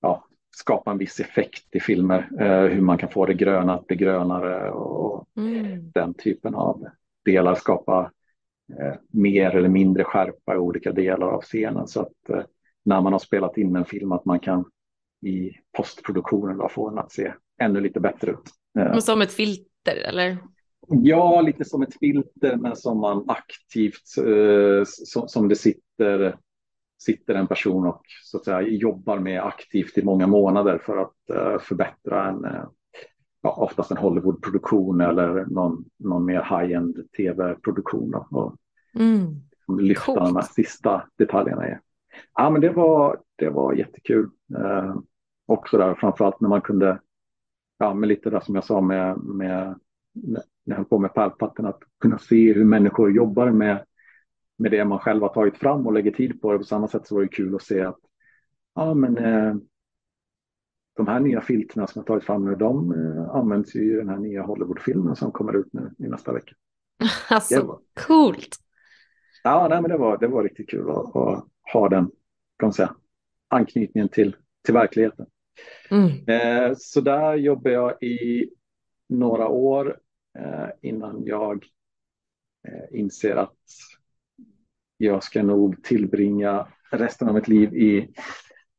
[0.00, 2.28] ja, skapa en viss effekt i filmer.
[2.40, 5.90] Eh, hur man kan få det gröna att bli grönare och mm.
[5.90, 6.86] den typen av
[7.24, 8.10] delar skapa
[8.80, 11.88] eh, mer eller mindre skärpa i olika delar av scenen.
[11.88, 12.42] Så att eh,
[12.84, 14.64] när man har spelat in en film att man kan
[15.26, 17.32] i postproduktionen då få den att se
[17.62, 18.50] ännu lite bättre ut.
[18.78, 20.38] Eh, som ett filter eller?
[20.88, 26.36] Ja, lite som ett filter men som man aktivt, eh, som, som det sitter,
[27.02, 31.30] sitter en person och så att säga jobbar med aktivt i många månader för att
[31.30, 32.64] eh, förbättra en, eh,
[33.44, 38.14] ja, oftast en Hollywoodproduktion eller någon, någon mer high-end tv-produktion.
[38.14, 38.56] Och
[38.94, 39.42] mm.
[39.80, 40.18] lyfta Coolt.
[40.18, 41.68] de här sista detaljerna.
[41.68, 41.78] I.
[42.34, 44.30] Ja, men det var, det var jättekul.
[44.58, 44.96] Eh,
[45.46, 47.00] också där framförallt när man kunde,
[47.78, 49.78] ja, med lite där som jag sa med, med
[50.12, 53.84] när jag höll på med pärlplattan, att kunna se hur människor jobbar med,
[54.58, 56.58] med det man själv har tagit fram och lägger tid på det.
[56.58, 58.00] På samma sätt så var det kul att se att
[58.74, 59.54] ja, men, eh,
[60.96, 64.08] de här nya filterna som jag tagit fram nu, de eh, används ju i den
[64.08, 66.54] här nya Hollywoodfilmen som kommer ut nu i nästa vecka.
[67.30, 67.78] Alltså, var...
[68.06, 68.56] coolt!
[69.42, 72.10] Ja, nej, men det var, det var riktigt kul att, att ha den
[72.58, 72.94] kan man säga,
[73.48, 75.26] anknytningen till, till verkligheten.
[75.90, 76.10] Mm.
[76.26, 78.50] Eh, så där jobbar jag i
[79.08, 79.98] några år
[80.38, 81.66] eh, innan jag
[82.68, 83.56] eh, inser att
[84.96, 88.14] jag ska nog tillbringa resten av mitt liv i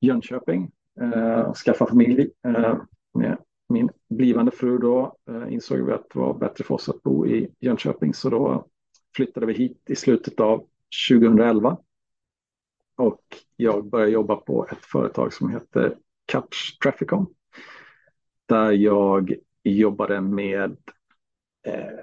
[0.02, 2.32] Jönköping Eh, och skaffa familj.
[2.48, 2.78] Eh,
[3.14, 3.38] med
[3.70, 7.28] min blivande fru då eh, insåg vi att det var bättre för oss att bo
[7.28, 8.68] i Jönköping så då
[9.16, 10.68] flyttade vi hit i slutet av
[11.10, 11.78] 2011.
[12.98, 13.22] Och
[13.56, 17.28] jag började jobba på ett företag som heter Catch Trafficom.
[18.46, 20.78] Där jag jobbade med
[21.68, 22.00] eh,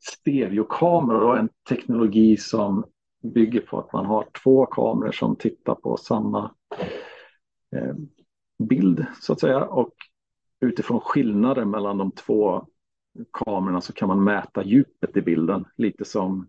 [0.00, 2.84] stereokameror, en teknologi som
[3.22, 6.54] bygger på att man har två kameror som tittar på samma
[7.76, 7.94] eh,
[8.66, 9.64] bild så att säga.
[9.64, 9.92] Och
[10.60, 12.66] utifrån skillnaden mellan de två
[13.32, 15.64] kamerorna så kan man mäta djupet i bilden.
[15.76, 16.48] Lite som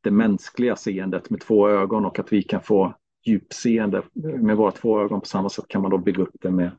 [0.00, 2.94] det mänskliga seendet med två ögon och att vi kan få
[3.26, 6.70] djupseende med våra två ögon på samma sätt kan man då bygga upp det med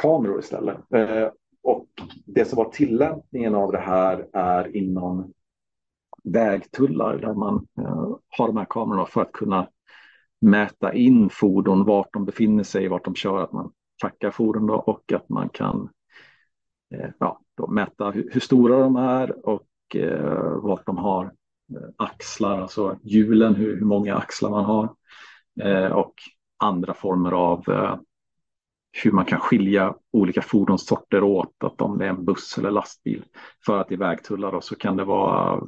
[0.00, 0.76] kameror istället.
[0.94, 1.28] Eh,
[1.62, 1.88] och
[2.26, 5.32] det som var tillämpningen av det här är inom
[6.24, 9.68] vägtullar där man eh, har de här kamerorna för att kunna
[10.40, 14.74] mäta in fordon, vart de befinner sig, vart de kör, att man trackar fordon då,
[14.74, 15.88] och att man kan
[16.94, 22.60] eh, ja, mäta hur, hur, stora de är och eh, vart de har eh, axlar,
[22.60, 24.94] alltså hjulen, hur, hur många axlar man har
[25.60, 26.14] eh, och
[26.56, 27.96] andra former av eh,
[29.02, 33.24] hur man kan skilja olika fordonssorter åt, att om det är en buss eller lastbil.
[33.66, 35.62] För att i vägtullar då, så kan det vara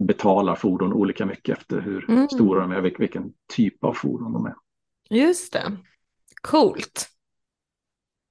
[0.00, 2.28] betalar fordon olika mycket efter hur mm.
[2.28, 4.54] stora de är, vilken typ av fordon de är.
[5.10, 5.76] Just det,
[6.42, 7.15] coolt.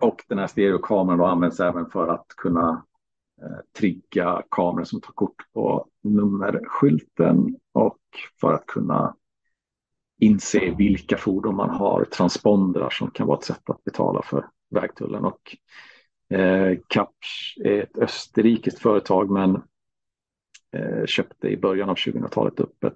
[0.01, 2.86] Och den här stereokameran då används även för att kunna
[3.41, 7.99] eh, trigga kameror som tar kort på nummerskylten och
[8.41, 9.15] för att kunna
[10.19, 15.25] inse vilka fordon man har, transpondrar som kan vara ett sätt att betala för vägtullen.
[15.25, 15.58] Och
[16.29, 16.77] eh,
[17.63, 19.55] är ett österrikiskt företag men
[20.71, 22.93] eh, köpte i början av 2000-talet upp ett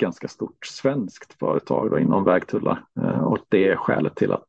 [0.00, 2.84] ganska stort svenskt företag då, inom vägtullar.
[3.00, 4.48] Eh, och det är skälet till att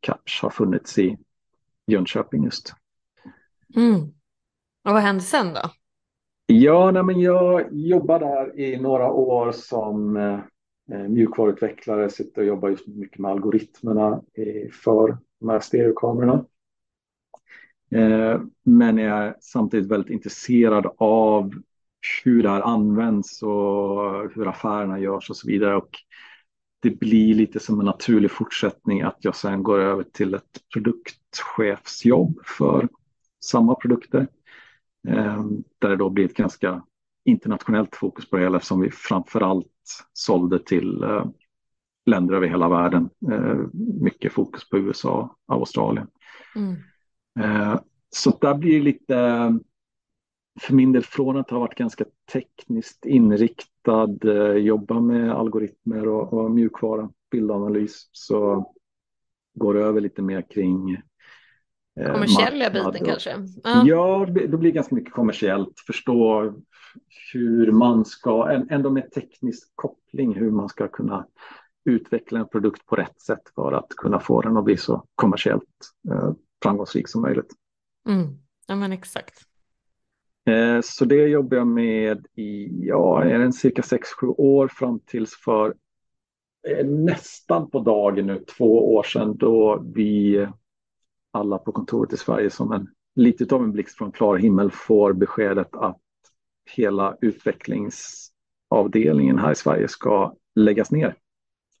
[0.00, 1.18] Capsch har funnits i
[1.86, 2.74] Jönköping just.
[3.76, 4.00] Mm.
[4.84, 5.60] Och vad hände sen då?
[6.46, 10.40] Ja, nej, men jag jobbade där i några år som eh,
[10.92, 14.22] eh, mjukvaruutvecklare, sitter och jobbar just mycket med algoritmerna
[14.84, 16.44] för de här stereokamerorna.
[17.90, 21.52] Eh, men jag är samtidigt väldigt intresserad av
[22.24, 25.76] hur det här används och hur affärerna görs och så vidare.
[25.76, 25.90] Och
[26.80, 32.40] det blir lite som en naturlig fortsättning att jag sen går över till ett produktchefsjobb
[32.44, 32.88] för
[33.44, 34.28] samma produkter.
[35.08, 35.44] Eh,
[35.78, 36.82] där det då blir ett ganska
[37.24, 41.26] internationellt fokus på det hela eftersom vi framförallt sålde till eh,
[42.06, 43.10] länder över hela världen.
[43.32, 43.56] Eh,
[44.00, 46.06] mycket fokus på USA och Australien.
[46.56, 46.76] Mm.
[48.10, 49.14] Så där blir det lite,
[50.60, 53.64] för min del från att ha varit ganska tekniskt inriktad,
[54.24, 58.72] eh, jobba med algoritmer och, och mjukvara, bildanalys, så
[59.54, 60.90] går det över lite mer kring
[62.00, 63.30] eh, kommersiella biten kanske?
[63.64, 65.80] Ja, ja det blir ganska mycket kommersiellt.
[65.86, 66.54] Förstå
[67.32, 71.26] hur man ska, ändå med teknisk koppling, hur man ska kunna
[71.84, 75.64] utveckla en produkt på rätt sätt för att kunna få den att bli så kommersiellt
[76.10, 77.52] eh, framgångsrik som möjligt.
[78.08, 78.38] Mm.
[78.66, 79.47] Ja, men exakt.
[80.48, 85.34] Eh, så det jobbar jag med i, ja, är det cirka 6-7 år fram tills
[85.34, 85.74] för
[86.68, 90.46] eh, nästan på dagen nu, två år sedan, då vi
[91.30, 95.12] alla på kontoret i Sverige som en lite av en blixt från klar himmel får
[95.12, 96.00] beskedet att
[96.76, 101.14] hela utvecklingsavdelningen här i Sverige ska läggas ner.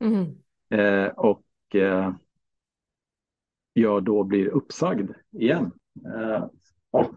[0.00, 0.26] Mm.
[0.70, 2.12] Eh, och eh,
[3.72, 5.72] jag då blir uppsagd igen.
[6.04, 6.44] Eh,
[6.90, 7.14] och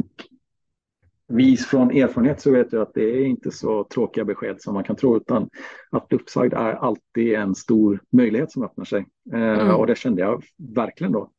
[1.32, 4.84] vis från erfarenhet så vet jag att det är inte så tråkiga besked som man
[4.84, 5.50] kan tro, utan
[5.92, 9.06] att bli uppsagd är alltid en stor möjlighet som öppnar sig.
[9.34, 9.76] Eh, mm.
[9.76, 10.44] Och det kände jag
[10.76, 11.32] verkligen då.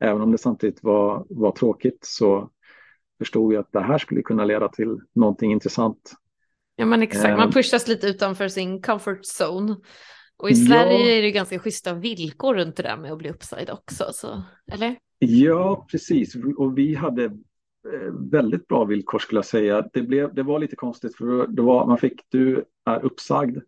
[0.00, 2.50] Även om det samtidigt var, var tråkigt så
[3.18, 6.12] förstod jag att det här skulle kunna leda till någonting intressant.
[6.76, 7.54] Ja men exakt, man eh.
[7.54, 9.76] pushas lite utanför sin comfort zone.
[10.36, 11.16] Och i Sverige ja.
[11.16, 14.42] är det ganska schyssta villkor runt det där med att bli uppsagd också, så,
[14.72, 14.96] eller?
[15.18, 16.36] Ja, precis.
[16.56, 17.30] Och vi hade
[18.30, 19.88] väldigt bra villkor skulle jag säga.
[19.92, 23.58] Det, blev, det var lite konstigt för det var, man fick, du är uppsagd.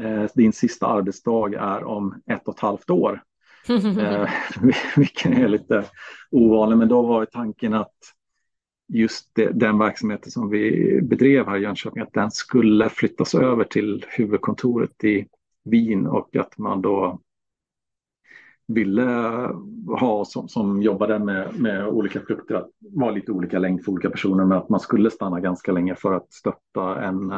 [0.00, 3.22] Eh, din sista arbetsdag är om ett och ett halvt år.
[3.98, 4.28] eh,
[4.96, 5.84] vilken är lite
[6.30, 7.94] ovanlig, men då var tanken att
[8.88, 13.64] just det, den verksamheten som vi bedrev här i Jönköping, att den skulle flyttas över
[13.64, 15.26] till huvudkontoret i
[15.64, 17.20] Wien och att man då
[18.66, 19.04] ville
[20.00, 24.10] ha som, som jobbade med, med olika produkter, att vara lite olika längd för olika
[24.10, 27.32] personer, men att man skulle stanna ganska länge för att stötta en,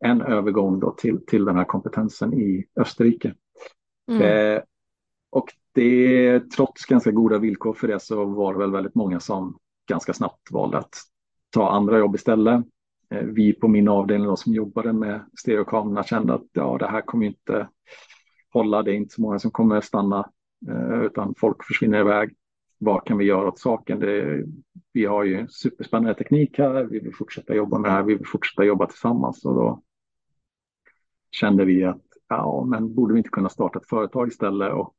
[0.00, 3.34] en övergång då till, till den här kompetensen i Österrike.
[4.10, 4.22] Mm.
[4.22, 4.62] Eh,
[5.30, 9.58] och det, trots ganska goda villkor för det så var det väl väldigt många som
[9.88, 10.94] ganska snabbt valde att
[11.50, 12.64] ta andra jobb istället.
[13.10, 17.26] Eh, vi på min avdelning som jobbade med stereokamerorna kände att ja, det här kommer
[17.26, 17.68] inte
[18.52, 18.82] hålla.
[18.82, 20.30] Det är inte så många som kommer stanna
[20.68, 22.34] eh, utan folk försvinner iväg.
[22.78, 24.00] Vad kan vi göra åt saken?
[24.00, 24.44] Det,
[24.92, 26.84] vi har ju superspännande teknik här.
[26.84, 28.02] Vi vill fortsätta jobba med det här.
[28.02, 29.82] Vi vill fortsätta jobba tillsammans och då
[31.30, 34.94] kände vi att ja, men borde vi inte kunna starta ett företag istället och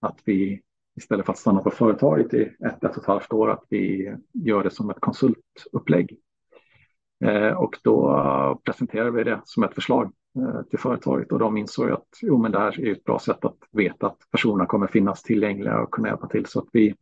[0.00, 0.62] att vi
[0.96, 4.14] istället för att stanna på företaget i ett, ett och ett halvt år, att vi
[4.32, 6.18] gör det som ett konsultupplägg.
[7.24, 11.90] Eh, och då presenterade vi det som ett förslag Eh, till företaget och de insåg
[11.90, 15.22] att jo, men det här är ett bra sätt att veta att personerna kommer finnas
[15.22, 16.46] tillgängliga och kunna hjälpa till.
[16.46, 16.94] Så att vi,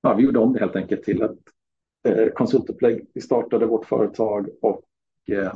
[0.00, 1.38] ja, vi gjorde om det helt enkelt till ett
[2.08, 3.06] eh, konsultupplägg.
[3.14, 4.82] Vi startade vårt företag och
[5.28, 5.52] eh,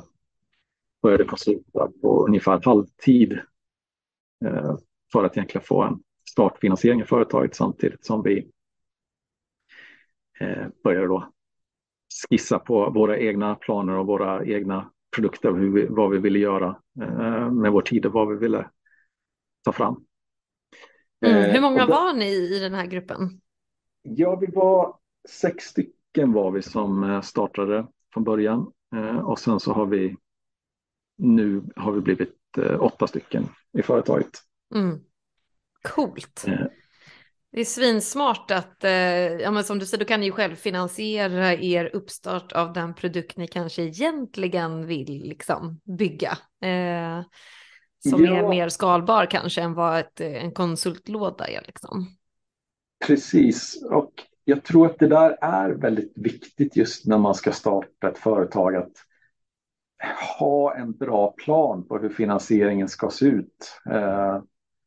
[1.03, 3.33] började konsulta på ungefär halvtid
[4.45, 4.77] eh,
[5.13, 8.51] för att egentligen få en startfinansiering i företaget samtidigt som vi
[10.41, 11.33] eh, började då
[12.31, 16.77] skissa på våra egna planer och våra egna produkter, hur vi, vad vi ville göra
[17.01, 18.71] eh, med vår tid och vad vi ville
[19.65, 20.05] ta fram.
[21.27, 23.41] Mm, hur många var ni i den här gruppen?
[24.03, 24.99] Ja, vi var
[25.29, 28.73] sex stycken var vi som startade från början
[29.23, 30.17] och sen så har vi
[31.17, 33.47] nu har vi blivit åtta stycken
[33.79, 34.31] i företaget.
[34.75, 35.01] Mm.
[35.83, 36.45] Coolt.
[37.53, 37.57] Eh.
[37.57, 40.57] Det är svinsmart att, eh, ja men som du säger, då kan ni ju själv
[40.57, 46.39] finansiera er uppstart av den produkt ni kanske egentligen vill liksom bygga.
[46.63, 47.23] Eh,
[48.11, 48.37] som ja.
[48.37, 52.07] är mer skalbar kanske än vad ett, en konsultlåda är liksom.
[53.07, 54.13] Precis, och
[54.45, 58.77] jag tror att det där är väldigt viktigt just när man ska starta ett företag
[58.77, 58.93] att
[60.39, 63.81] ha en bra plan på hur finansieringen ska se ut.
[63.91, 64.43] Eh,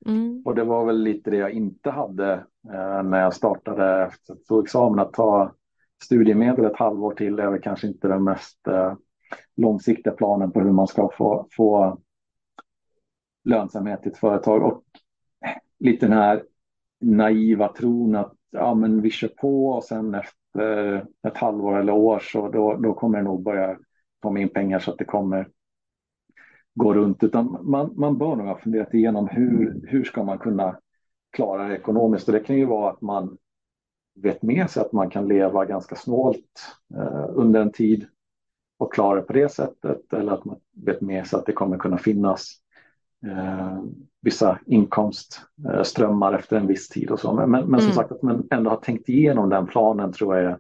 [0.06, 0.42] Mm.
[0.46, 2.34] Och det var väl lite det jag inte hade
[2.74, 5.00] eh, när jag startade efter att tog examen.
[5.00, 5.52] Att ta
[6.04, 8.94] studiemedel ett halvår till är väl kanske inte den mest eh,
[9.56, 11.98] långsiktiga planen på hur man ska få, få
[13.44, 14.64] lönsamhet i ett företag.
[14.64, 14.84] Och
[15.80, 16.44] lite den här
[17.02, 22.20] naiva tron att ja, men vi kör på och sen efter ett halvår eller år
[22.20, 23.78] så då, då kommer det nog börja
[24.20, 25.48] komma in pengar så att det kommer
[26.76, 30.78] gå runt, utan man, man bör nog ha funderat igenom hur, hur ska man kunna
[31.32, 32.28] klara det ekonomiskt.
[32.28, 33.38] Och det kan ju vara att man
[34.16, 38.06] vet med sig att man kan leva ganska snålt eh, under en tid
[38.78, 40.14] och klara det på det sättet.
[40.14, 42.52] Eller att man vet med sig att det kommer kunna finnas
[43.26, 43.84] eh,
[44.22, 47.34] vissa inkomstströmmar efter en viss tid och så.
[47.34, 47.96] Men, men, men som mm.
[47.96, 50.60] sagt att man ändå har tänkt igenom den planen tror jag är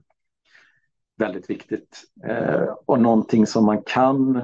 [1.18, 2.03] väldigt viktigt.
[2.24, 4.41] Eh, och någonting som man kan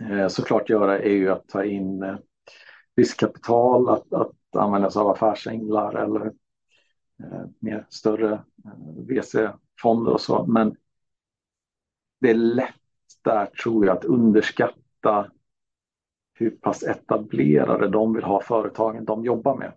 [0.00, 2.16] Eh, såklart göra är ju att ta in eh,
[2.96, 6.26] riskkapital, att, att använda sig av affärsänglar eller
[7.22, 8.44] eh, mer större
[9.08, 10.46] VC-fonder och så.
[10.46, 10.76] Men
[12.20, 12.74] det är lätt
[13.24, 15.30] där tror jag att underskatta
[16.34, 19.72] hur pass etablerade de vill ha företagen de jobbar med.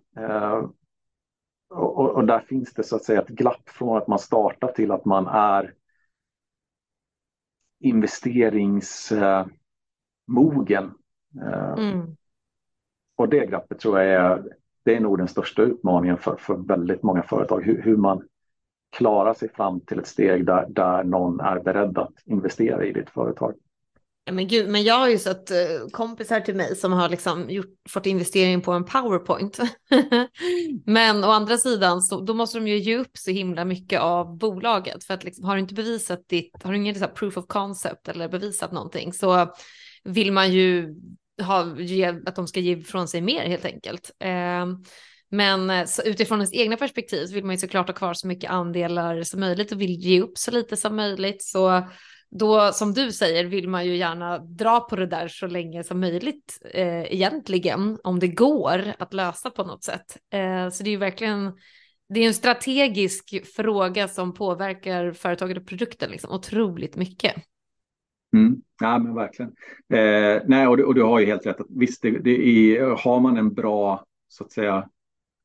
[1.70, 4.90] Och, och, där finns det så att säga ett glapp från att man startar till
[4.90, 5.74] att man är
[7.80, 9.12] investerings
[10.26, 10.94] mogen.
[11.40, 12.16] Eh, mm.
[13.16, 14.42] Och det glappet tror jag är,
[14.84, 17.62] det är nog den största utmaningen för, för väldigt många företag.
[17.64, 18.22] Hur, hur man
[18.96, 23.10] klarar sig fram till ett steg där, där någon är beredd att investera i ditt
[23.10, 23.54] företag.
[24.26, 25.56] Ja, men, gud, men jag har ju sett eh,
[25.92, 29.58] kompisar till mig som har liksom gjort, fått investering på en powerpoint.
[30.86, 34.38] men å andra sidan så då måste de ju ge upp så himla mycket av
[34.38, 37.46] bolaget för att liksom, har du inte bevisat ditt, har du ingen liksom, proof of
[37.46, 39.54] concept eller bevisat någonting så
[40.04, 40.94] vill man ju
[41.42, 44.10] ha, ge, att de ska ge ifrån sig mer helt enkelt.
[44.20, 44.76] Ehm, eh,
[45.30, 49.22] men utifrån ens egna perspektiv så vill man ju såklart ha kvar så mycket andelar
[49.22, 51.42] som möjligt och vill ge upp så lite som möjligt.
[51.42, 51.88] Så
[52.30, 56.00] då som du säger vill man ju gärna dra på det där så länge som
[56.00, 60.16] möjligt eh, egentligen, om det går att lösa på något sätt.
[60.32, 61.52] Eh, så det är ju verkligen,
[62.08, 67.34] det är en strategisk fråga som påverkar företaget och produkten liksom otroligt mycket.
[68.34, 68.62] Mm.
[68.80, 69.52] Ja, men verkligen.
[69.88, 71.60] Eh, nej, och du, och du, har ju helt rätt.
[71.60, 72.30] Att visst, det, det
[72.76, 74.88] är, har man en bra, så att säga,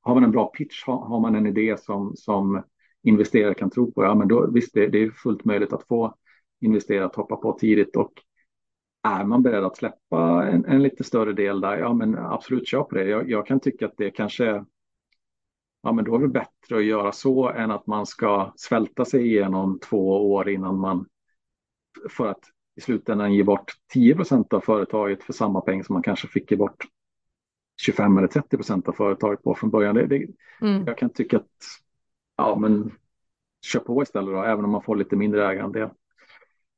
[0.01, 2.63] har man en bra pitch, har, har man en idé som, som
[3.03, 6.15] investerare kan tro på, ja, men då visst, det, det är fullt möjligt att få
[6.61, 8.13] investerare att hoppa på tidigt och
[9.03, 12.83] är man beredd att släppa en, en lite större del där, ja, men absolut kör
[12.83, 13.03] på det.
[13.03, 14.65] Jag, jag kan tycka att det kanske
[15.81, 19.27] ja men då är det bättre att göra så än att man ska svälta sig
[19.27, 21.05] igenom två år innan man
[22.09, 22.43] för att
[22.79, 26.51] i slutändan ge bort 10 procent av företaget för samma peng som man kanske fick
[26.51, 26.83] ge bort
[27.81, 29.95] 25 eller 30 procent av företaget på från början.
[29.95, 30.27] Det, det,
[30.61, 30.83] mm.
[30.87, 31.45] Jag kan tycka att
[32.37, 32.91] ja, men
[33.65, 35.91] kör på istället då, även om man får lite mindre ägande.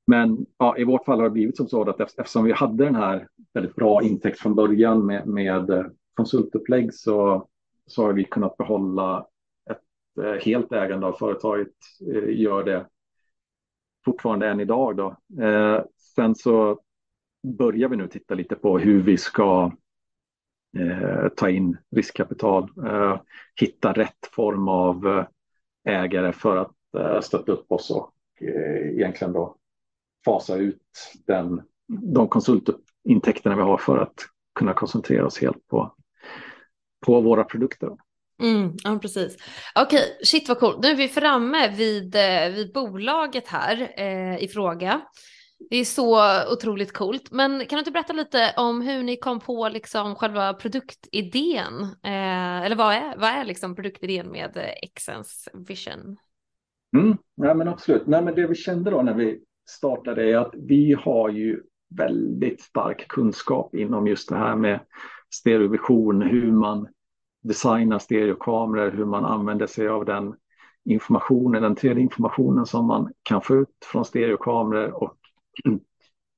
[0.07, 2.95] Men ja, i vårt fall har det blivit som så att eftersom vi hade den
[2.95, 7.47] här väldigt bra intäkt från början med, med eh, konsultupplägg så,
[7.85, 9.25] så har vi kunnat behålla
[9.69, 11.73] ett eh, helt ägande av företaget.
[12.13, 12.85] Eh, gör det
[14.05, 14.97] fortfarande än idag.
[14.97, 15.15] Då.
[15.43, 15.83] Eh,
[16.15, 16.79] sen så
[17.57, 19.71] börjar vi nu titta lite på hur vi ska
[20.77, 23.21] eh, ta in riskkapital, eh,
[23.55, 25.25] hitta rätt form av eh,
[25.93, 29.55] ägare för att eh, stötta upp oss och eh, egentligen då
[30.25, 34.15] fasa ut den, de konsultintäkterna vi har för att
[34.55, 35.95] kunna koncentrera oss helt på,
[37.05, 37.97] på våra produkter.
[38.41, 39.37] Mm, ja, precis.
[39.75, 40.79] Okej, shit vad coolt.
[40.81, 45.01] Nu är vi framme vid, eh, vid bolaget här eh, i fråga.
[45.69, 46.19] Det är så
[46.53, 47.31] otroligt coolt.
[47.31, 51.83] Men kan du inte berätta lite om hur ni kom på liksom själva produktidén?
[51.83, 56.17] Eh, eller vad är, vad är liksom produktidén med eh, Exens Vision?
[56.97, 58.07] Mm, ja, men absolut.
[58.07, 59.39] Nej, men det vi kände då när vi
[59.69, 61.61] startade är att vi har ju
[61.97, 64.79] väldigt stark kunskap inom just det här med
[65.33, 66.87] stereovision, hur man
[67.41, 70.35] designa stereokameror, hur man använder sig av den
[70.85, 75.17] informationen, den 3D-informationen som man kan få ut från stereokameror och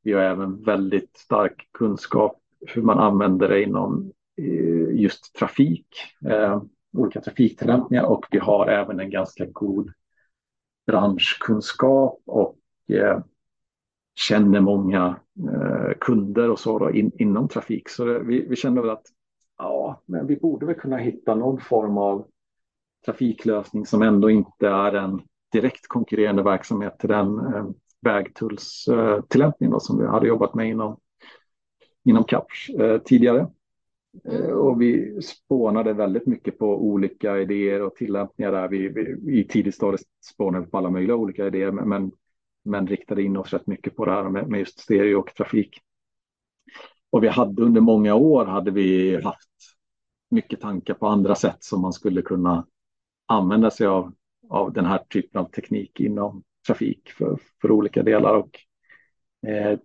[0.04, 5.88] vi har även väldigt stark kunskap hur man använder det inom eh, just trafik,
[6.30, 6.64] eh,
[6.98, 9.92] olika trafiktillämpningar och vi har även en ganska god
[10.88, 12.58] branschkunskap och
[12.90, 13.20] eh,
[14.16, 17.90] känner många eh, kunder och så då, in, inom trafik.
[17.90, 19.06] Så det, vi, vi kände väl att
[19.64, 22.28] ja, men vi borde väl kunna hitta någon form av
[23.06, 27.66] trafiklösning som ändå inte är en direkt konkurrerande verksamhet till den eh,
[28.02, 30.98] vägtullstillämpning eh, som vi hade jobbat med inom,
[32.06, 33.48] inom CAPS eh, tidigare.
[34.26, 38.68] Eh, och vi spånade väldigt mycket på olika idéer och tillämpningar där.
[38.68, 42.12] Vi, vi i tidigt stadie spånade på alla möjliga olika idéer, men,
[42.64, 45.80] men riktade in oss rätt mycket på det här med, med just stereo och trafik.
[47.14, 49.50] Och vi hade under många år hade vi haft
[50.32, 52.66] mycket tankar på andra sätt som man skulle kunna
[53.26, 54.14] använda sig av,
[54.50, 58.36] av den här typen av teknik inom trafik för, för olika delar.
[58.36, 58.60] Och,
[59.50, 59.80] eh,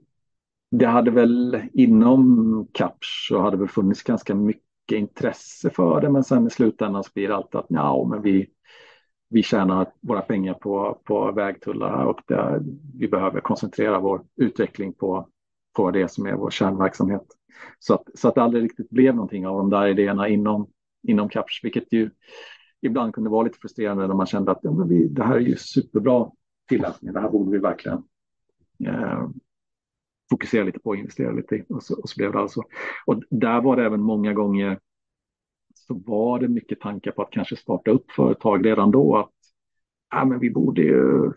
[0.71, 6.25] det hade väl inom CAPS så hade väl funnits ganska mycket intresse för det, men
[6.25, 8.51] sen i slutändan så blir det alltid att ja, men vi,
[9.29, 12.63] vi tjänar våra pengar på, på vägtullar och det,
[12.95, 15.29] vi behöver koncentrera vår utveckling på,
[15.79, 17.23] på det som är vår kärnverksamhet.
[17.79, 20.71] Så att, så att det aldrig riktigt blev någonting av de där idéerna inom,
[21.09, 22.11] inom CAPS, vilket ju
[22.81, 25.41] ibland kunde vara lite frustrerande när man kände att ja, men vi, det här är
[25.41, 26.31] ju superbra
[26.69, 28.03] tillämpning, det här borde vi verkligen
[28.87, 29.29] eh,
[30.31, 31.65] fokusera lite på och investera lite i.
[31.69, 32.63] Och så, och så blev det alltså.
[33.07, 34.79] Och där var det även många gånger
[35.75, 39.17] så var det mycket tankar på att kanske starta upp företag redan då.
[39.17, 39.33] Att
[40.11, 41.33] ja, men vi borde ju,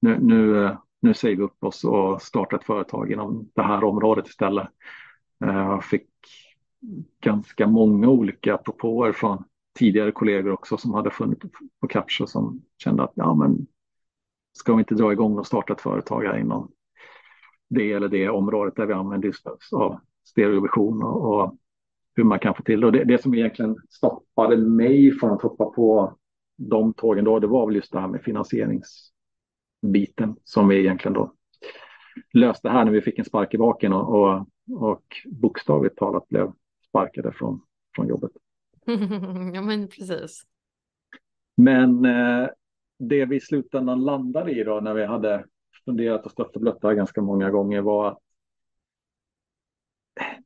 [0.00, 3.84] nu, nu, eh, nu säger vi upp oss och startar ett företag inom det här
[3.84, 4.68] området istället.
[5.44, 6.08] Eh, jag fick
[7.20, 9.44] ganska många olika propåer från
[9.78, 11.42] tidigare kollegor också som hade funnit
[11.80, 13.66] på Capture som kände att ja, men
[14.52, 16.70] ska vi inte dra igång och starta ett företag här inom
[17.70, 19.32] det eller det området där vi använder
[19.72, 21.56] av stereovision och, och,
[22.16, 22.86] hur man kan få till det.
[22.86, 23.04] Och det.
[23.04, 26.16] Det som egentligen stoppade mig från att hoppa på
[26.56, 29.13] de tågen då, det var väl just det här med finansierings
[29.84, 31.32] finansieringsbiten som vi egentligen då
[32.32, 34.46] löste här när vi fick en spark i baken och, och,
[34.80, 36.52] och bokstavligt talat blev
[36.88, 37.60] sparkade från,
[37.96, 38.30] från jobbet.
[39.54, 40.42] ja, men precis.
[41.56, 42.48] Men eh,
[42.98, 45.44] det vi i slutändan landade i då när vi hade
[45.84, 48.18] funderat och stött och blött ganska många gånger var att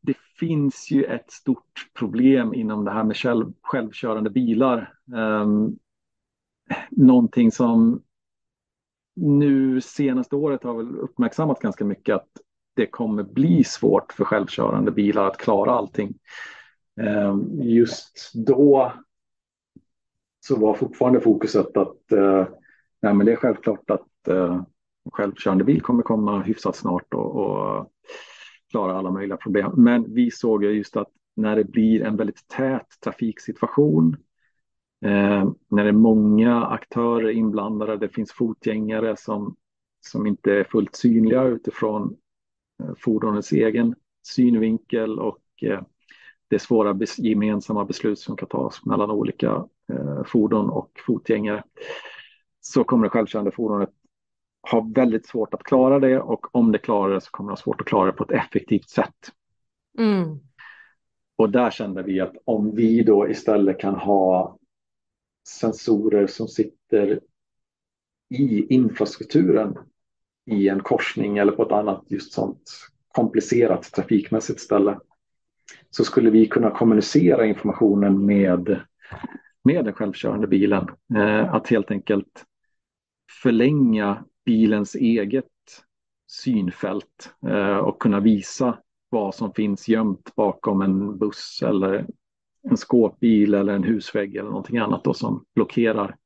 [0.00, 4.94] det finns ju ett stort problem inom det här med själv, självkörande bilar.
[5.12, 5.78] Um,
[6.90, 8.02] någonting som
[9.20, 12.28] nu senaste året har väl uppmärksammat ganska mycket att
[12.76, 16.14] det kommer bli svårt för självkörande bilar att klara allting.
[17.00, 18.92] Eh, just då
[20.40, 22.46] så var fortfarande fokuset att eh,
[23.02, 24.62] nej, men det är självklart att eh,
[25.12, 27.92] självkörande bil kommer komma hyfsat snart och, och
[28.70, 29.72] klara alla möjliga problem.
[29.76, 34.16] Men vi såg just att när det blir en väldigt tät trafiksituation,
[35.00, 39.56] när det är många aktörer inblandade, det finns fotgängare som,
[40.00, 42.16] som inte är fullt synliga utifrån
[42.82, 45.82] eh, fordonets egen synvinkel och eh,
[46.48, 51.62] det är svåra bes gemensamma beslut som kan tas mellan olika eh, fordon och fotgängare
[52.60, 53.90] så kommer det självkörande fordonet
[54.60, 57.56] har väldigt svårt att klara det och om det klarar det så kommer det ha
[57.56, 59.32] svårt att klara det på ett effektivt sätt.
[59.98, 60.38] Mm.
[61.36, 64.57] och där kände vi att om vi då istället kan ha
[65.48, 67.20] sensorer som sitter
[68.30, 69.78] i infrastrukturen
[70.46, 74.98] i en korsning eller på ett annat just sånt komplicerat trafikmässigt ställe
[75.90, 78.80] så skulle vi kunna kommunicera informationen med,
[79.64, 80.86] med den självkörande bilen.
[81.14, 82.44] Eh, att helt enkelt
[83.42, 85.44] förlänga bilens eget
[86.26, 88.78] synfält eh, och kunna visa
[89.08, 92.06] vad som finns gömt bakom en buss eller
[92.70, 96.16] en skåpbil eller en husvägg eller någonting annat då som blockerar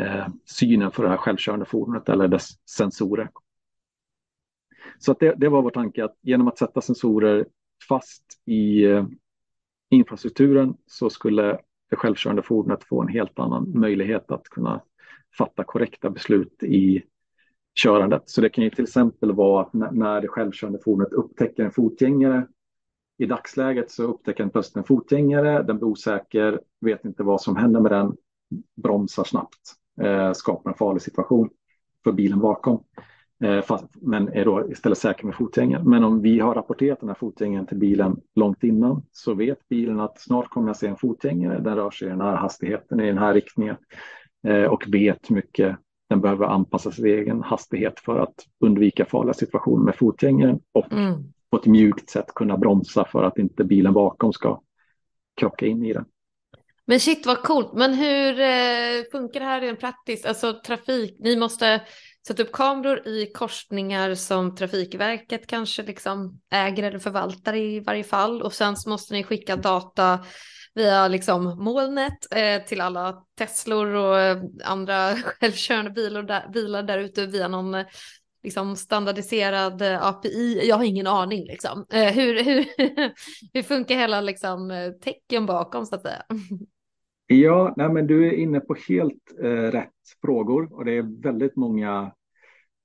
[0.00, 3.30] eh, synen för det här självkörande fordonet eller dess sensorer.
[4.98, 7.46] Så det, det, var vår tanke att genom att sätta sensorer
[7.88, 9.06] fast i eh,
[9.90, 11.58] infrastrukturen så skulle
[11.90, 14.82] det självkörande fordonet få en helt annan möjlighet att kunna
[15.38, 17.02] fatta korrekta beslut i
[17.74, 18.22] körandet.
[18.26, 22.46] Så det kan ju till exempel vara att när det självkörande fordonet upptäcker en fotgängare
[23.20, 27.56] i dagsläget så upptäcker den plötsligt en fotgängare, den blir osäker, vet inte vad som
[27.56, 28.16] händer med den,
[28.82, 29.58] bromsar snabbt,
[30.00, 31.50] eh, skapar en farlig situation
[32.04, 32.84] för bilen bakom.
[33.44, 35.90] Eh, fast, men är då istället säker med fotgängaren.
[35.90, 40.00] Men om vi har rapporterat den här fotgängaren till bilen långt innan så vet bilen
[40.00, 43.06] att snart kommer jag se en fotgängare, den rör sig i den här hastigheten, i
[43.06, 43.76] den här riktningen
[44.46, 45.76] eh, och vet mycket
[46.08, 51.32] den behöver anpassa sin egen hastighet för att undvika farliga situationer med fotgängaren och mm
[51.50, 54.60] på ett mjukt sätt kunna bromsa för att inte bilen bakom ska
[55.36, 56.04] krocka in i den.
[56.86, 57.72] Men shit vad coolt.
[57.72, 60.26] Men hur eh, funkar det här rent praktiskt?
[60.26, 61.80] Alltså trafik, ni måste
[62.26, 68.42] sätta upp kameror i korsningar som Trafikverket kanske liksom äger eller förvaltar i varje fall
[68.42, 70.24] och sen så måste ni skicka data
[70.74, 76.98] via liksom molnet eh, till alla Teslor och eh, andra självkörande bilar där, bilar där
[76.98, 77.86] ute via någon eh,
[78.42, 80.68] liksom standardiserad eh, API.
[80.68, 81.86] Jag har ingen aning liksom.
[81.92, 82.64] Eh, hur, hur,
[83.52, 86.22] hur funkar hela liksom eh, tecken bakom så att säga?
[87.32, 89.90] Ja, nej, men du är inne på helt eh, rätt
[90.22, 92.12] frågor och det är väldigt många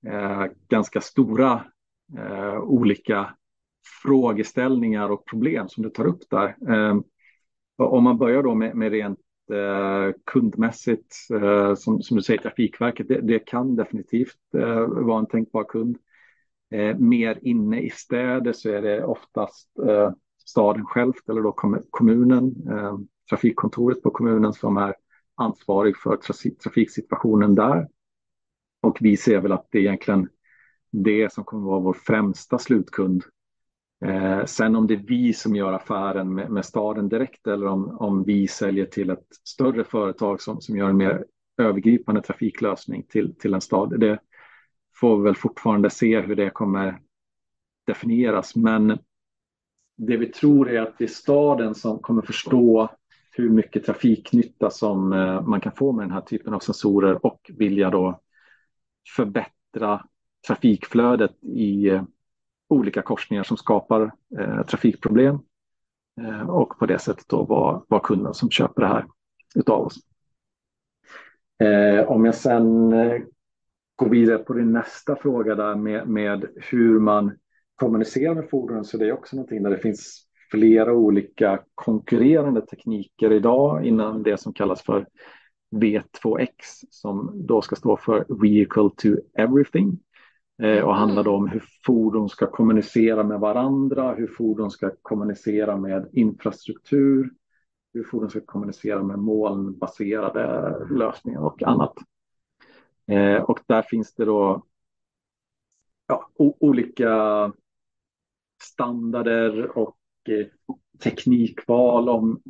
[0.07, 1.65] eh, ganska stora
[2.17, 3.35] eh, olika
[4.03, 6.55] frågeställningar och problem som du tar upp där.
[7.77, 9.19] Om man börjar då med, med rent
[9.51, 15.27] Eh, kundmässigt, eh, som, som du säger, Trafikverket, det, det kan definitivt eh, vara en
[15.27, 15.97] tänkbar kund.
[16.71, 20.11] Eh, mer inne i städer så är det oftast eh,
[20.45, 21.51] staden själv eller då
[21.89, 22.97] kommunen, eh,
[23.29, 24.95] trafikkontoret på kommunen som är
[25.35, 26.17] ansvarig för
[26.63, 27.87] trafiksituationen där.
[28.81, 30.29] Och vi ser väl att det är egentligen
[30.91, 33.23] det som kommer vara vår främsta slutkund
[34.05, 37.97] Eh, sen om det är vi som gör affären med, med, staden direkt eller om,
[37.99, 41.25] om vi säljer till ett större företag som, som gör en mer
[41.57, 43.99] övergripande trafiklösning till, till en stad.
[43.99, 44.19] Det
[44.95, 46.99] får vi väl fortfarande se hur det kommer
[47.87, 48.55] definieras.
[48.55, 48.99] Men
[49.97, 52.89] det vi tror är att det är staden som kommer förstå
[53.31, 57.51] hur mycket trafiknytta som eh, man kan få med den här typen av sensorer och
[57.57, 58.21] vilja då
[59.15, 60.05] förbättra
[60.47, 62.03] trafikflödet i eh,
[62.69, 65.39] olika korsningar som skapar eh, trafikproblem
[66.21, 69.05] eh, och på det sättet då vara var kunden som köper det här
[69.55, 69.95] utav oss.
[71.59, 73.21] Eh, om jag sen eh,
[73.95, 77.37] går vidare på din nästa fråga där med, med hur man
[77.75, 83.31] kommunicerar med fordonen så det är också någonting där det finns flera olika konkurrerande tekniker
[83.31, 85.07] idag innan det som kallas för
[85.75, 86.49] V2X
[86.89, 89.07] som då ska stå för Vehicle to
[89.37, 89.99] Everything.
[90.63, 95.77] Eh, och handlar då om hur fordon ska kommunicera med varandra, hur fordon ska kommunicera
[95.77, 97.29] med infrastruktur,
[97.93, 101.93] hur fordon ska kommunicera med molnbaserade lösningar och annat.
[103.07, 104.63] Eh, och där finns det då
[106.07, 107.53] ja, olika
[108.63, 109.97] standarder och
[110.29, 110.47] eh,
[111.03, 112.41] teknikval om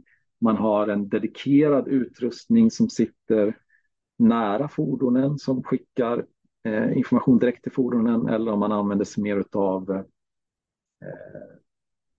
[0.41, 3.57] man har en dedikerad utrustning som sitter
[4.17, 6.25] nära fordonen som skickar
[6.95, 10.01] information direkt till fordonen eller om man använder sig mer av eh,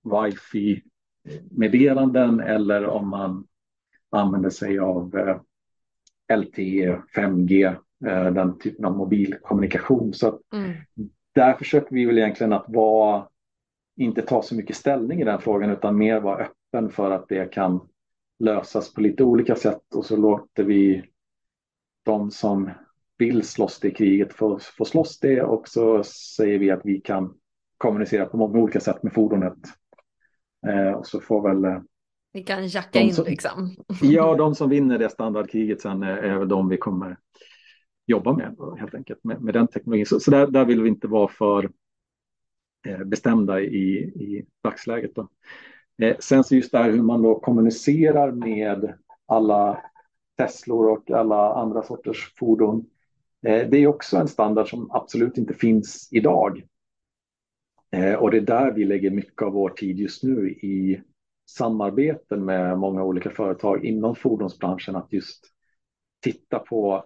[0.05, 3.47] wifi-meddelanden eller om man
[4.11, 5.41] använder sig av eh,
[6.37, 7.77] LTE, 5G,
[8.07, 10.15] eh, den typen av mobilkommunikation.
[10.15, 10.73] Så mm.
[11.35, 13.29] där försöker vi väl egentligen att vara,
[13.97, 17.53] inte ta så mycket ställning i den frågan utan mer vara öppen för att det
[17.53, 17.89] kan
[18.39, 21.05] lösas på lite olika sätt och så låter vi
[22.05, 22.71] de som
[23.19, 26.05] vill slåss det kriget får, får slåss det och så
[26.37, 27.35] säger vi att vi kan
[27.79, 29.59] kommunicera på många olika sätt med fordonet.
[30.67, 31.65] Eh, och så får väl...
[31.65, 31.83] Eh,
[32.33, 33.77] vi kan jacka in som, liksom.
[34.03, 37.17] ja, de som vinner det standardkriget sen är, är de vi kommer
[38.07, 40.07] jobba med helt enkelt med, med den teknologin.
[40.07, 41.71] Så, så där, där, vill vi inte vara för
[42.89, 45.15] eh, bestämda i, i dagsläget.
[45.15, 45.29] Då.
[46.03, 48.95] Eh, sen så just det här hur man då kommunicerar med
[49.27, 49.83] alla
[50.37, 52.87] Teslor och alla andra sorters fordon.
[53.43, 56.63] Eh, det är också en standard som absolut inte finns idag.
[57.91, 61.03] Eh, och det är där vi lägger mycket av vår tid just nu i
[61.51, 65.45] samarbeten med många olika företag inom fordonsbranschen att just
[66.23, 67.05] titta på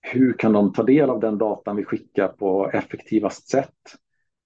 [0.00, 3.96] hur kan de ta del av den datan vi skickar på effektivast sätt?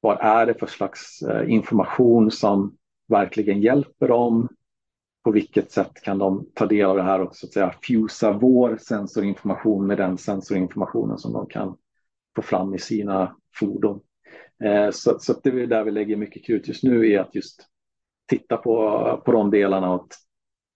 [0.00, 2.76] Vad är det för slags eh, information som
[3.08, 4.48] verkligen hjälper dem?
[5.24, 8.32] På vilket sätt kan de ta del av det här och så att säga fusa
[8.32, 11.76] vår sensorinformation med den sensorinformationen som de kan
[12.36, 14.00] få fram i sina fordon?
[14.64, 17.66] Eh, så, så det är där vi lägger mycket krut just nu är att just
[18.26, 20.08] titta på, på de delarna och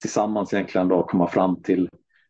[0.00, 1.88] tillsammans egentligen då komma fram till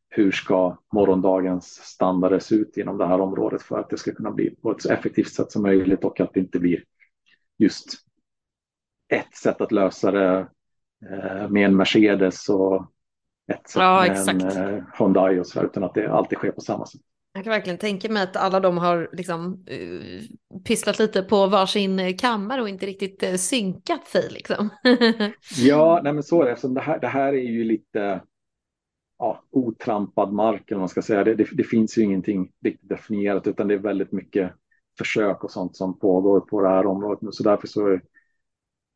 [0.09, 4.31] hur ska morgondagens standarder se ut inom det här området för att det ska kunna
[4.31, 6.85] bli på ett så effektivt sätt som möjligt och att det inte blir
[7.59, 7.87] just
[9.09, 10.49] ett sätt att lösa det
[11.49, 12.93] med en Mercedes och
[13.53, 16.61] ett sätt ja, med en eh, Hyundai och så utan att det alltid sker på
[16.61, 17.01] samma sätt.
[17.33, 20.23] Jag kan verkligen tänka mig att alla de har liksom uh,
[20.65, 24.69] pysslat lite på varsin kammare och inte riktigt uh, synkat sig liksom.
[25.57, 26.53] ja, nej men så är det.
[26.53, 28.21] Eftersom det här, det här är ju lite
[29.19, 31.25] ja, otrampad mark, eller man ska säga.
[31.25, 34.53] Det, det, det, finns ju ingenting riktigt definierat, utan det är väldigt mycket
[34.99, 37.33] försök och sånt som pågår på det här området nu.
[37.33, 38.03] Så därför så är,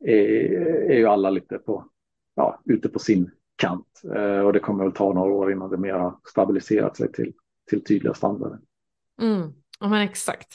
[0.04, 1.84] är, är ju alla lite på,
[2.34, 4.02] ja, ute på sin kant.
[4.14, 7.32] Eh, och det kommer väl ta några år innan det mer har stabiliserat sig till,
[7.70, 8.58] till tydliga standarder.
[9.20, 10.48] Mm, ja, men exakt.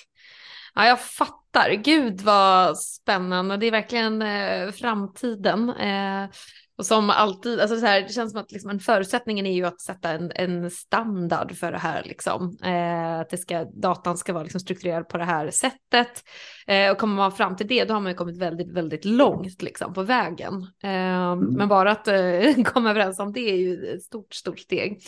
[0.77, 1.71] Ja, jag fattar.
[1.71, 3.57] Gud vad spännande.
[3.57, 5.69] Det är verkligen eh, framtiden.
[5.69, 6.29] Eh,
[6.77, 9.65] och som alltid, alltså så här, det känns som att liksom en förutsättningen är ju
[9.65, 12.03] att sätta en, en standard för det här.
[12.03, 12.57] Liksom.
[12.63, 16.23] Eh, att det ska, datan ska vara liksom strukturerad på det här sättet.
[16.67, 19.61] Eh, och kommer man fram till det, då har man ju kommit väldigt, väldigt långt
[19.61, 20.53] liksom, på vägen.
[20.83, 21.39] Eh, mm.
[21.39, 25.01] Men bara att eh, komma överens om det är ju ett stort, stort steg.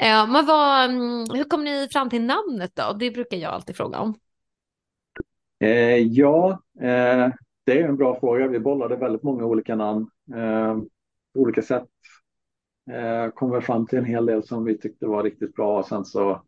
[0.00, 2.92] Men vad, mm, hur kom ni fram till namnet då?
[2.98, 4.14] Det brukar jag alltid fråga om.
[5.60, 6.60] Eh, ja,
[7.64, 8.48] det är en bra fråga.
[8.48, 10.10] Vi bollade väldigt många olika namn
[11.34, 11.88] på olika sätt.
[12.90, 15.78] Eh, kom väl fram till en hel del som vi tyckte var riktigt bra.
[15.78, 16.42] Och sen så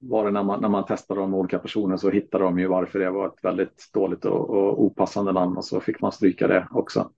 [0.00, 2.98] var det när man, när man testade de olika personer så hittade de ju varför
[2.98, 6.68] det var ett väldigt dåligt och, och opassande namn och så fick man stryka det
[6.70, 7.10] också.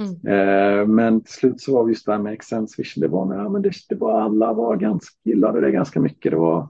[0.00, 0.26] Mm.
[0.26, 3.00] Eh, men till slut så var vi just det här med Excense Vision.
[3.00, 6.32] Det var, nej, men det, det var alla var ganska, gillade det ganska mycket.
[6.32, 6.68] Det var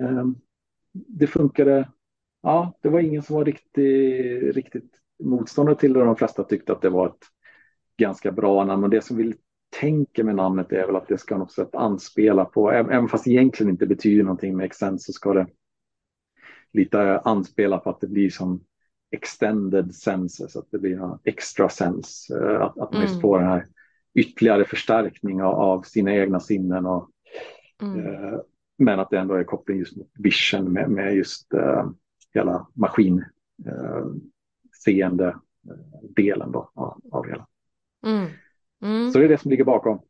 [0.00, 0.26] eh,
[0.92, 1.88] det funkade.
[2.42, 6.04] Ja, det var ingen som var riktigt, riktigt motståndare till det.
[6.04, 7.24] De flesta tyckte att det var ett
[7.96, 8.84] ganska bra namn.
[8.84, 9.34] Och det som vi
[9.80, 13.30] tänker med namnet är väl att det ska något sätt anspela på, även fast det
[13.30, 15.46] egentligen inte betyder någonting med Extend så ska det
[16.72, 18.64] lite anspela på att det blir som
[19.10, 23.20] extended senses, att det blir extra sense, eh, att, att man mm.
[23.20, 23.66] får den här
[24.14, 26.86] ytterligare förstärkning av, av sina egna sinnen.
[26.86, 27.10] Och,
[27.82, 28.06] mm.
[28.06, 28.38] eh,
[28.78, 31.90] men att det ändå är koppling just mot vision med, med just eh,
[32.34, 35.34] hela maskinseende eh,
[36.16, 37.46] delen då, av, av hela.
[38.06, 38.26] Mm.
[38.82, 39.10] Mm.
[39.10, 40.02] Så det är det som ligger bakom.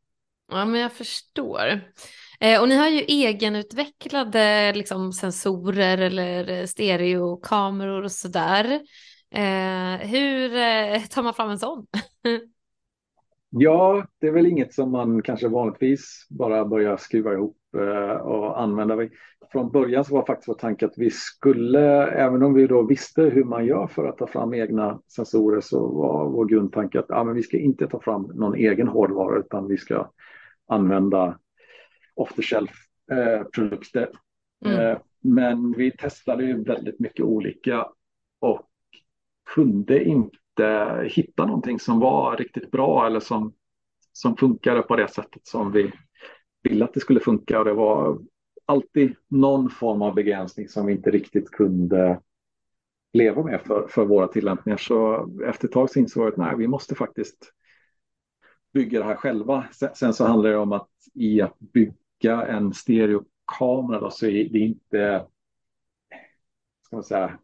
[0.51, 1.81] Ja, men jag förstår.
[2.39, 8.81] Eh, och ni har ju egenutvecklade liksom, sensorer eller stereokameror och sådär.
[9.31, 11.87] Eh, hur eh, tar man fram en sån?
[13.51, 18.61] ja, det är väl inget som man kanske vanligtvis bara börjar skruva ihop eh, och
[18.61, 18.95] använda
[19.51, 23.21] från början så var faktiskt vår tanke att vi skulle, även om vi då visste
[23.21, 27.23] hur man gör för att ta fram egna sensorer, så var vår grundtanke att ja,
[27.23, 30.11] men vi ska inte ta fram någon egen hårdvara, utan vi ska
[30.67, 31.39] använda
[32.15, 32.71] off the shelf
[33.11, 34.07] eh.
[34.65, 34.79] Mm.
[34.79, 37.87] Eh, men vi testade ju väldigt mycket olika
[38.39, 38.61] och
[39.55, 40.37] kunde inte
[41.03, 43.53] hitta någonting som var riktigt bra eller som,
[44.13, 45.91] som funkade på det sättet som vi
[46.63, 47.59] ville att det skulle funka.
[47.59, 48.19] Och det var
[48.65, 52.21] alltid någon form av begränsning som vi inte riktigt kunde
[53.13, 54.77] leva med för, för våra tillämpningar.
[54.77, 57.53] Så efter ett tag så insåg jag att nej, vi måste faktiskt
[58.73, 59.65] bygga det här själva.
[59.71, 64.49] Sen, sen så handlar det om att i att bygga en stereokamera då, så är
[64.49, 65.25] det inte
[66.91, 67.39] ska man säga,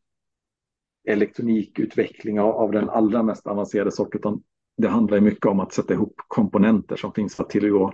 [1.08, 4.20] elektronikutveckling av, av den allra mest avancerade sorten.
[4.20, 4.42] Utan
[4.78, 7.94] det handlar mycket om att sätta ihop komponenter som finns att tillgå.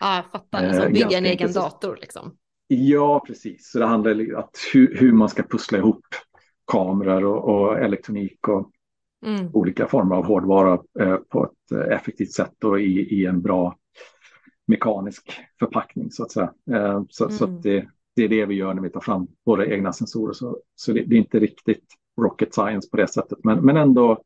[0.00, 0.66] Ja, jag fattar.
[0.66, 2.36] Alltså, bygga en egen dator liksom.
[2.66, 3.70] Ja, precis.
[3.70, 6.04] Så det handlar om att hur, hur man ska pussla ihop
[6.66, 8.70] kameror och, och elektronik och
[9.26, 9.50] mm.
[9.52, 13.76] olika former av hårdvara eh, på ett eh, effektivt sätt och i, i, en bra
[14.66, 16.52] mekanisk förpackning så att säga.
[16.72, 17.36] Eh, så, mm.
[17.38, 20.32] så att det, det, är det vi gör när vi tar fram våra egna sensorer.
[20.32, 21.84] Så, så det, det, är inte riktigt
[22.20, 24.22] rocket science på det sättet, men, men ändå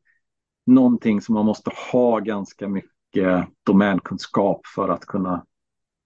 [0.65, 5.45] någonting som man måste ha ganska mycket domänkunskap för att kunna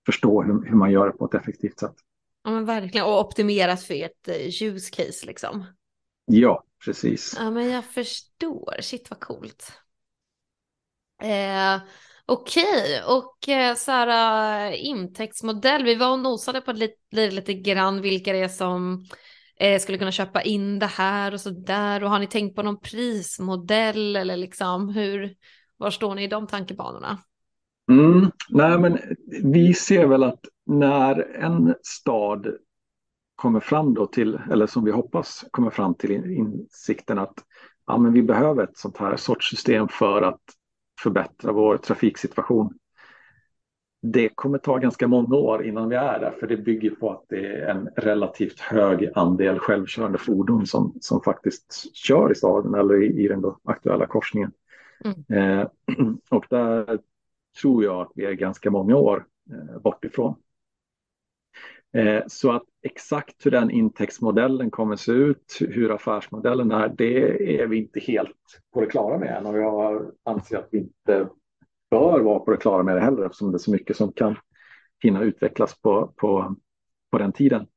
[0.06, 1.96] förstå hur, hur man gör det på ett effektivt sätt.
[2.44, 5.66] Ja men verkligen, och optimerat för ett eh, use case liksom.
[6.26, 7.36] Ja, precis.
[7.38, 9.72] Ja men jag förstår, shit vad coolt.
[11.24, 11.82] Eh,
[12.26, 13.16] Okej, okay.
[13.18, 18.40] och eh, uh, intäktsmodell, vi var och nosade på lite, lite, lite grann vilka det
[18.40, 19.06] är som
[19.62, 22.64] eh, skulle kunna köpa in det här och så där och har ni tänkt på
[22.64, 25.36] någon prismodell eller liksom hur,
[25.78, 27.18] var står ni i de tankebanorna?
[27.90, 28.98] Mm, nej men
[29.44, 32.48] vi ser väl att när en stad
[33.36, 37.34] kommer fram då till, eller som vi hoppas kommer fram till insikten att
[37.88, 40.42] ja, men vi behöver ett sånt här sorts system för att
[41.02, 42.74] förbättra vår trafiksituation.
[44.02, 47.26] Det kommer ta ganska många år innan vi är där, för det bygger på att
[47.30, 53.04] det är en relativt hög andel självkörande fordon som, som faktiskt kör i staden eller
[53.04, 54.52] i, i den aktuella korsningen.
[55.06, 55.60] Mm.
[55.60, 55.68] Eh,
[56.30, 57.00] och där
[57.62, 60.36] tror jag att vi är ganska många år eh, bort ifrån.
[61.94, 67.68] Eh, så att exakt hur den intäktsmodellen kommer se ut, hur affärsmodellen är, det är
[67.68, 69.46] vi inte helt på det klara med än.
[69.46, 71.28] Och jag anser att vi inte
[71.92, 74.36] bör vara på det klara med det heller eftersom det är så mycket som kan
[75.04, 76.56] hinna utvecklas på, på,
[77.12, 77.68] på den tiden.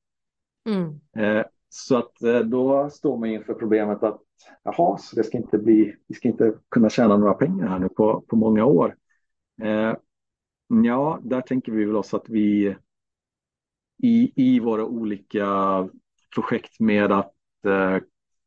[0.69, 1.01] Mm.
[1.17, 4.23] Eh, så att eh, då står man inför problemet att
[4.63, 7.89] jaha, så det ska inte bli, vi ska inte kunna tjäna några pengar här nu
[7.89, 8.97] på, på många år.
[10.85, 12.77] Ja, där tänker vi väl oss att vi
[14.03, 15.49] i, i våra olika
[16.35, 17.35] projekt med att
[17.67, 17.97] eh,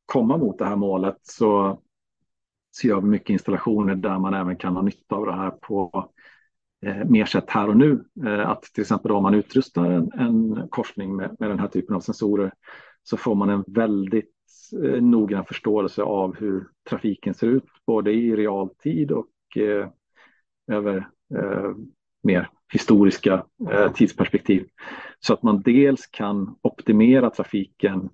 [0.05, 1.81] komma mot det här målet så
[2.81, 6.09] ser jag mycket installationer där man även kan ha nytta av det här på
[6.85, 8.05] eh, mer sätt här och nu.
[8.25, 11.95] Eh, att till exempel om man utrustar en, en korsning med, med, den här typen
[11.95, 12.53] av sensorer
[13.03, 14.33] så får man en väldigt
[14.83, 19.87] eh, noggrann förståelse av hur trafiken ser ut, både i realtid och eh,
[20.71, 21.71] över eh,
[22.23, 24.67] mer historiska eh, tidsperspektiv.
[25.19, 28.09] Så att man dels kan optimera trafiken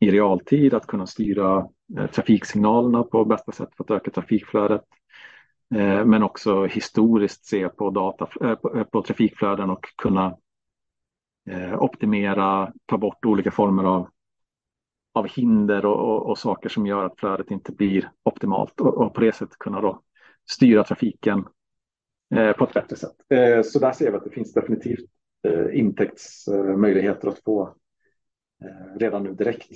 [0.00, 4.84] i realtid, att kunna styra Eh, trafiksignalerna på bästa sätt för att öka trafikflödet.
[5.74, 10.36] Eh, men också historiskt se på, data, eh, på, trafikflöden och kunna
[11.78, 14.08] optimera, ta bort olika former av,
[15.12, 19.14] av hinder och, och, och, saker som gör att flödet inte blir optimalt och, och
[19.14, 20.02] på det sättet kunna då
[20.50, 21.44] styra trafiken
[22.58, 23.16] på ett bättre sätt.
[23.66, 25.10] Så där ser vi att det finns definitivt
[25.72, 27.74] intäktsmöjligheter att få
[28.98, 29.70] redan nu direkt.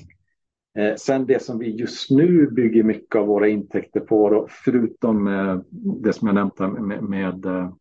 [0.79, 5.29] Eh, sen det som vi just nu bygger mycket av våra intäkter på, då, förutom
[5.29, 5.61] eh,
[6.03, 7.73] det som jag nämnt med, med eh,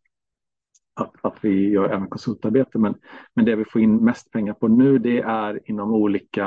[0.94, 2.94] att, att, vi gör även konsultarbete, men,
[3.34, 6.46] men det vi får in mest pengar på nu det är inom olika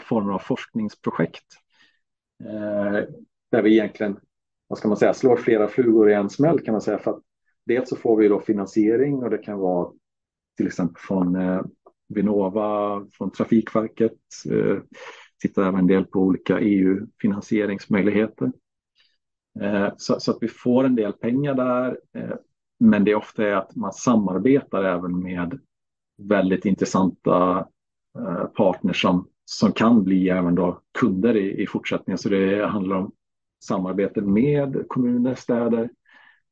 [0.00, 1.44] former av forskningsprojekt.
[3.50, 4.16] där vi egentligen,
[4.68, 7.22] vad ska man säga, slår flera flugor i en smäll kan man säga, för att
[7.66, 9.92] dels så får vi då finansiering och det kan vara
[10.56, 11.62] till exempel från eh,
[12.08, 14.18] Vinnova, från Trafikverket.
[15.40, 18.52] Tittar även en del på olika EU-finansieringsmöjligheter.
[19.60, 21.98] Eh, så, så, att vi får en del pengar där.
[22.14, 22.36] Eh,
[22.80, 25.58] men det är ofta att man samarbetar även med
[26.22, 27.66] väldigt intressanta
[28.18, 32.18] eh, partners som, som kan bli även då kunder i, i fortsättningen.
[32.18, 33.12] Så det handlar om
[33.64, 35.90] samarbete med kommuner, städer,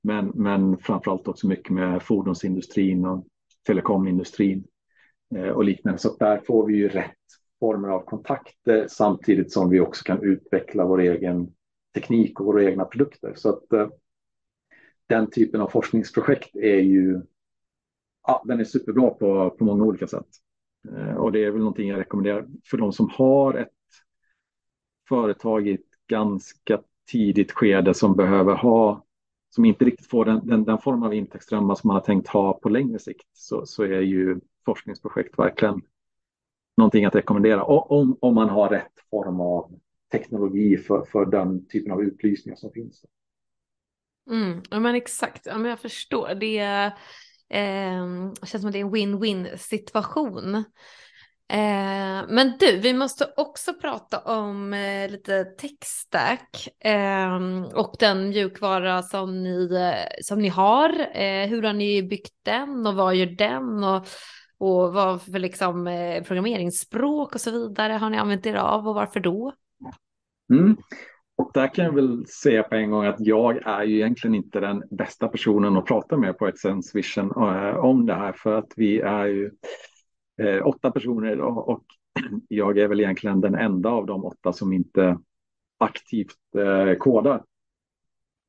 [0.03, 3.26] men, men framförallt också mycket med fordonsindustrin och
[3.66, 4.64] telekomindustrin
[5.36, 5.99] eh, och liknande.
[5.99, 7.14] Så där får vi ju rätt
[7.61, 11.55] former av kontakter samtidigt som vi också kan utveckla vår egen
[11.95, 13.33] teknik och våra egna produkter.
[13.37, 13.89] Så att eh,
[15.07, 17.21] den typen av forskningsprojekt är ju
[18.27, 20.27] ja, den är superbra på, på många olika sätt.
[20.93, 23.69] Eh, och det är väl någonting jag rekommenderar för de som har ett
[25.09, 26.81] företag i ett ganska
[27.11, 29.05] tidigt skede som behöver ha
[29.51, 32.53] som inte riktigt får den, den, den form av intäktsströmmar som man har tänkt ha
[32.53, 35.83] på längre sikt så, så är ju forskningsprojekt verkligen
[36.79, 39.70] någonting att rekommendera om, om man har rätt form av
[40.12, 43.05] teknologi för, för den typen av utlysningar som finns.
[44.31, 46.35] Mm, ja men exakt, ja, men jag förstår.
[46.35, 46.59] Det
[47.51, 50.55] eh, känns som att det är en win-win situation.
[51.51, 57.37] Eh, men du, vi måste också prata om eh, lite techstack eh,
[57.74, 59.68] och den mjukvara som ni,
[60.22, 60.91] som ni har.
[61.12, 64.07] Eh, hur har ni byggt den och vad gör den och,
[64.59, 68.95] och vad för liksom, eh, programmeringsspråk och så vidare har ni använt er av och
[68.95, 69.53] varför då?
[70.53, 70.77] Mm.
[71.37, 74.61] Och där kan jag väl säga på en gång att jag är ju egentligen inte
[74.61, 77.33] den bästa personen att prata med på Excence Vision
[77.77, 79.51] om det här för att vi är ju
[80.43, 81.85] eh, åtta personer och, och,
[82.49, 85.19] jag är väl egentligen den enda av de åtta som inte
[85.79, 87.45] aktivt eh, kodar.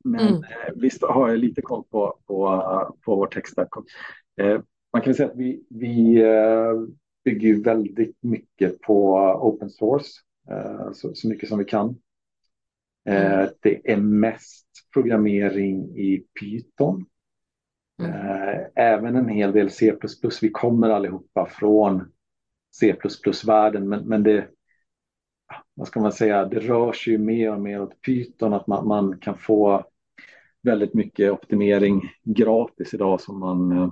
[0.04, 0.42] Men mm.
[0.76, 2.64] visst har jag lite koll på, på,
[3.06, 3.70] på vår textstack.
[4.94, 6.24] Man kan säga att vi, vi
[7.26, 10.10] bygger väldigt mycket på open source,
[10.94, 11.98] så, så mycket som vi kan.
[13.06, 13.50] Mm.
[13.62, 17.06] Det är mest programmering i Python.
[18.02, 18.66] Mm.
[18.76, 19.94] Även en hel del C++.
[20.42, 22.12] Vi kommer allihopa från
[22.76, 24.48] C++-världen, men, men det,
[25.74, 28.88] vad ska man säga, det rör sig ju mer och mer åt Python, att man,
[28.88, 29.86] man kan få
[30.62, 33.92] väldigt mycket optimering gratis idag som man eh,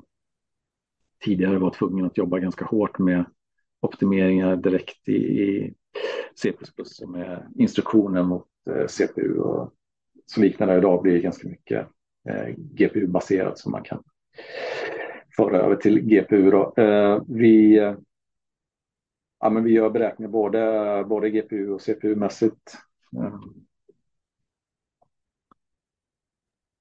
[1.25, 3.25] tidigare var tvungen att jobba ganska hårt med
[3.81, 5.73] optimeringar direkt i, i
[6.35, 6.53] C++
[7.07, 9.73] med instruktioner mot eh, CPU och
[10.25, 11.87] så liknande idag blir det ganska mycket
[12.29, 14.03] eh, GPU-baserat som man kan
[15.35, 16.51] föra över till GPU.
[16.51, 16.73] Då.
[16.77, 17.75] Eh, vi
[19.39, 22.77] ja, men vi gör beräkningar både, både GPU och CPU-mässigt.
[23.17, 23.39] Eh,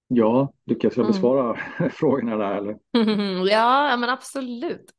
[0.08, 1.12] Ja, lyckas jag mm.
[1.12, 1.90] besvara mm.
[1.94, 2.76] frågorna där eller?
[3.50, 4.90] ja, men absolut.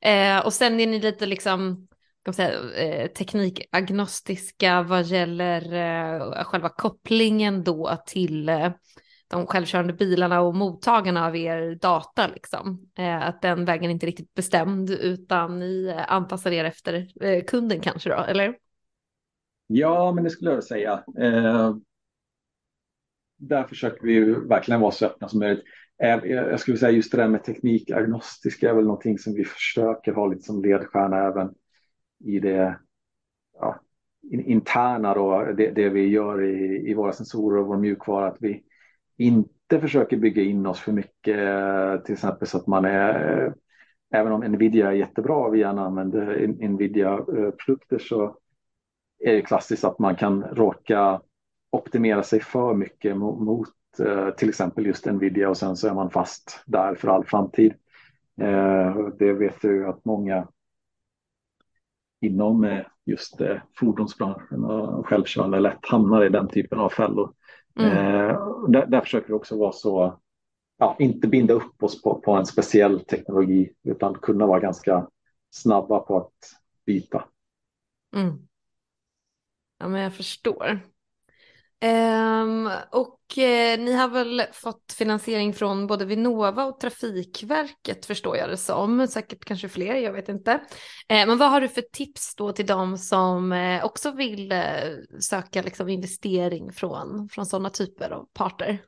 [0.00, 1.88] Eh, och sen är ni lite liksom
[2.24, 8.72] kan säga, eh, teknikagnostiska vad gäller eh, själva kopplingen då till eh,
[9.28, 12.90] de självkörande bilarna och mottagarna av er data liksom.
[12.98, 17.08] Eh, att den vägen inte är riktigt bestämd utan ni eh, anpassar er efter
[17.46, 18.56] kunden kanske då, eller?
[19.66, 21.04] Ja, men det skulle jag säga.
[23.36, 25.64] Där försöker vi verkligen vara så öppna som möjligt.
[26.02, 30.12] Eh, jag skulle säga just det där med teknikagnostiska är väl någonting som vi försöker
[30.12, 31.54] ha lite som ledstjärna även
[32.24, 32.78] i det
[33.60, 33.80] ja,
[34.30, 38.26] interna då, det, det, vi gör i, i våra sensorer och vår mjukvara.
[38.26, 38.62] Att vi,
[39.16, 43.52] inte försöker bygga in oss för mycket, eh, till exempel så att man är, eh,
[44.20, 48.36] även om Nvidia är jättebra, och vi gärna använder Nvidia-produkter så
[49.18, 51.20] är det klassiskt att man kan råka
[51.74, 53.68] optimera sig för mycket mot, mot
[53.98, 57.74] eh, till exempel just Nvidia och sen så är man fast där för all framtid.
[58.40, 60.48] Eh, det vet du att många
[62.20, 63.40] inom eh, just
[63.78, 67.34] fordonsbranschen och självkörande lätt hamnar i den typen av fällor.
[67.78, 67.94] Mm.
[68.72, 70.20] Där, där, försöker vi också vara så,
[70.78, 75.08] ja, inte binda upp oss på, på en speciell teknologi utan kunna vara ganska
[75.50, 76.32] snabba på att
[76.86, 77.24] byta.
[78.16, 78.38] Mm.
[79.78, 80.80] Ja, men jag förstår.
[81.82, 88.48] Um, och uh, ni har väl fått finansiering från både Vinnova och Trafikverket förstår jag
[88.48, 89.08] det som.
[89.08, 90.52] Säkert kanske fler, jag vet inte.
[90.52, 90.58] Uh,
[91.08, 94.62] men vad har du för tips då till dem som uh, också vill eh,
[95.20, 98.82] söka liksom, investering från, från sådana typer av parter?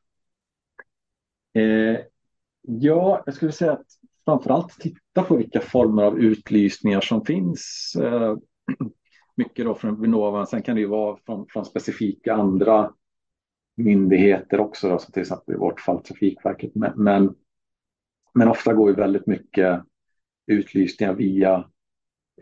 [2.63, 3.87] ja, jag skulle säga att
[4.25, 7.97] framförallt titta på vilka former av utlysningar som finns
[9.37, 10.47] mycket då från Vinnova.
[10.47, 12.93] Sen kan det ju vara från, från specifika andra
[13.77, 16.71] myndigheter också, då, som till exempel i vårt fall Trafikverket.
[16.75, 17.35] Men,
[18.35, 19.83] men, ofta går ju väldigt mycket
[20.47, 21.65] utlysningar via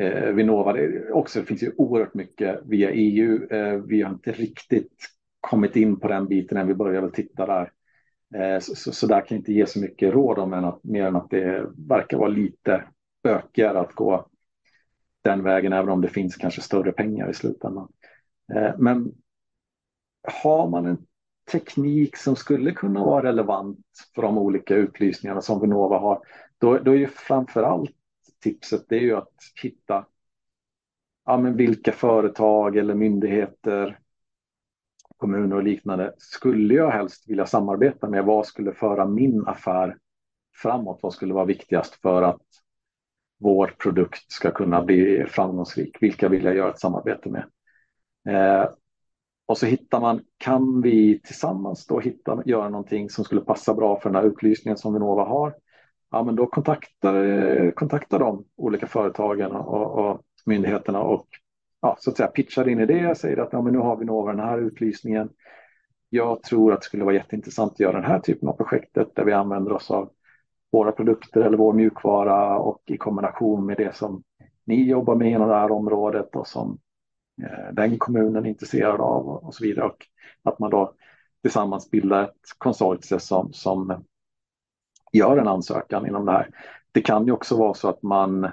[0.00, 0.72] eh, Vinnova.
[0.72, 3.46] Det, också, det finns ju oerhört mycket via EU.
[3.50, 4.96] Eh, vi har inte riktigt
[5.40, 6.66] kommit in på den biten än.
[6.66, 7.72] Vi börjar väl titta där.
[8.34, 10.84] Eh, så, så, så, där kan jag inte ge så mycket råd om än att,
[10.84, 12.84] mer än att det verkar vara lite
[13.22, 14.26] bökigare att gå
[15.24, 17.88] den vägen, även om det finns kanske större pengar i slutändan.
[18.54, 19.12] Eh, men
[20.42, 21.06] har man en
[21.52, 26.20] teknik som skulle kunna vara relevant för de olika utlysningarna som Vinnova har,
[26.58, 27.90] då, då är ju framför allt
[28.40, 30.06] tipset det är ju att hitta
[31.24, 33.98] ja, men vilka företag eller myndigheter,
[35.16, 38.24] kommuner och liknande skulle jag helst vilja samarbeta med?
[38.24, 39.96] Vad skulle föra min affär
[40.62, 40.98] framåt?
[41.02, 42.42] Vad skulle vara viktigast för att
[43.44, 45.96] vår produkt ska kunna bli framgångsrik.
[46.00, 47.44] Vilka vill jag göra ett samarbete med?
[48.28, 48.68] Eh,
[49.46, 54.00] och så hittar man, kan vi tillsammans då hitta, göra någonting som skulle passa bra
[54.00, 55.54] för den här utlysningen som Vinnova har?
[56.10, 61.26] Ja, men då kontaktar, eh, kontaktar de olika företagen och, och myndigheterna och
[61.80, 64.30] ja, så att säga pitchar in i det, säger att ja, men nu har Vinnova
[64.30, 65.28] den här utlysningen.
[66.08, 69.24] Jag tror att det skulle vara jätteintressant att göra den här typen av projektet där
[69.24, 70.10] vi använder oss av
[70.74, 74.22] våra produkter eller vår mjukvara och i kombination med det som
[74.64, 76.78] ni jobbar med inom det här området och som
[77.42, 79.86] eh, den kommunen är intresserad av och så vidare.
[79.86, 80.06] Och
[80.42, 80.94] att man då
[81.42, 84.04] tillsammans bildar ett konsortium som, som
[85.12, 86.48] gör en ansökan inom det här.
[86.92, 88.50] Det kan ju också vara så att man,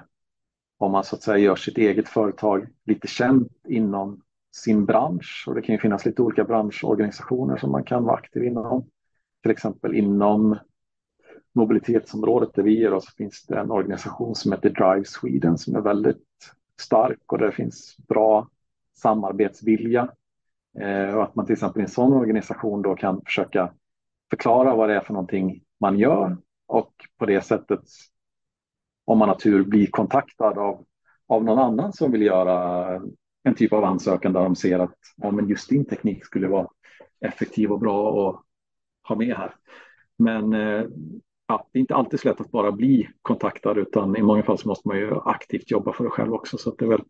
[0.78, 4.22] om man så att säga gör sitt eget företag lite känt inom
[4.56, 8.44] sin bransch och det kan ju finnas lite olika branschorganisationer som man kan vara aktiv
[8.44, 8.86] inom.
[9.42, 10.58] Till exempel inom
[11.54, 15.80] mobilitetsområdet där vi är så finns det en organisation som heter Drive Sweden som är
[15.80, 16.26] väldigt
[16.80, 18.48] stark och där finns bra
[18.96, 20.08] samarbetsvilja.
[20.80, 23.72] Eh, och att man till exempel i en sån organisation då kan försöka
[24.30, 26.36] förklara vad det är för någonting man gör
[26.66, 27.80] och på det sättet
[29.04, 30.84] om man har tur blir kontaktad av,
[31.26, 33.00] av någon annan som vill göra
[33.42, 36.68] en typ av ansökan där de ser att ja, men just din teknik skulle vara
[37.20, 38.40] effektiv och bra att
[39.08, 39.54] ha med här.
[40.16, 40.84] Men eh,
[41.48, 44.58] ja, det är inte alltid så lätt att bara bli kontaktad utan i många fall
[44.58, 46.58] så måste man ju aktivt jobba för det själv också.
[46.58, 47.02] Så det är väl,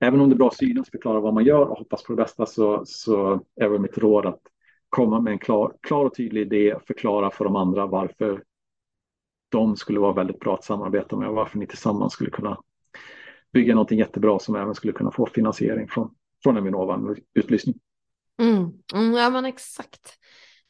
[0.00, 2.46] även om det är bra synas, förklara vad man gör och hoppas på det bästa
[2.46, 4.40] så, så är väl mitt råd att
[4.88, 8.42] komma med en klar, klar och tydlig idé, förklara för de andra varför
[9.48, 12.58] de skulle vara väldigt bra att samarbeta med och varför ni tillsammans skulle kunna
[13.52, 17.74] bygga någonting jättebra som även skulle kunna få finansiering från, från en Vinnova-utlysning.
[18.42, 18.72] Mm.
[18.94, 20.18] Mm, ja men exakt.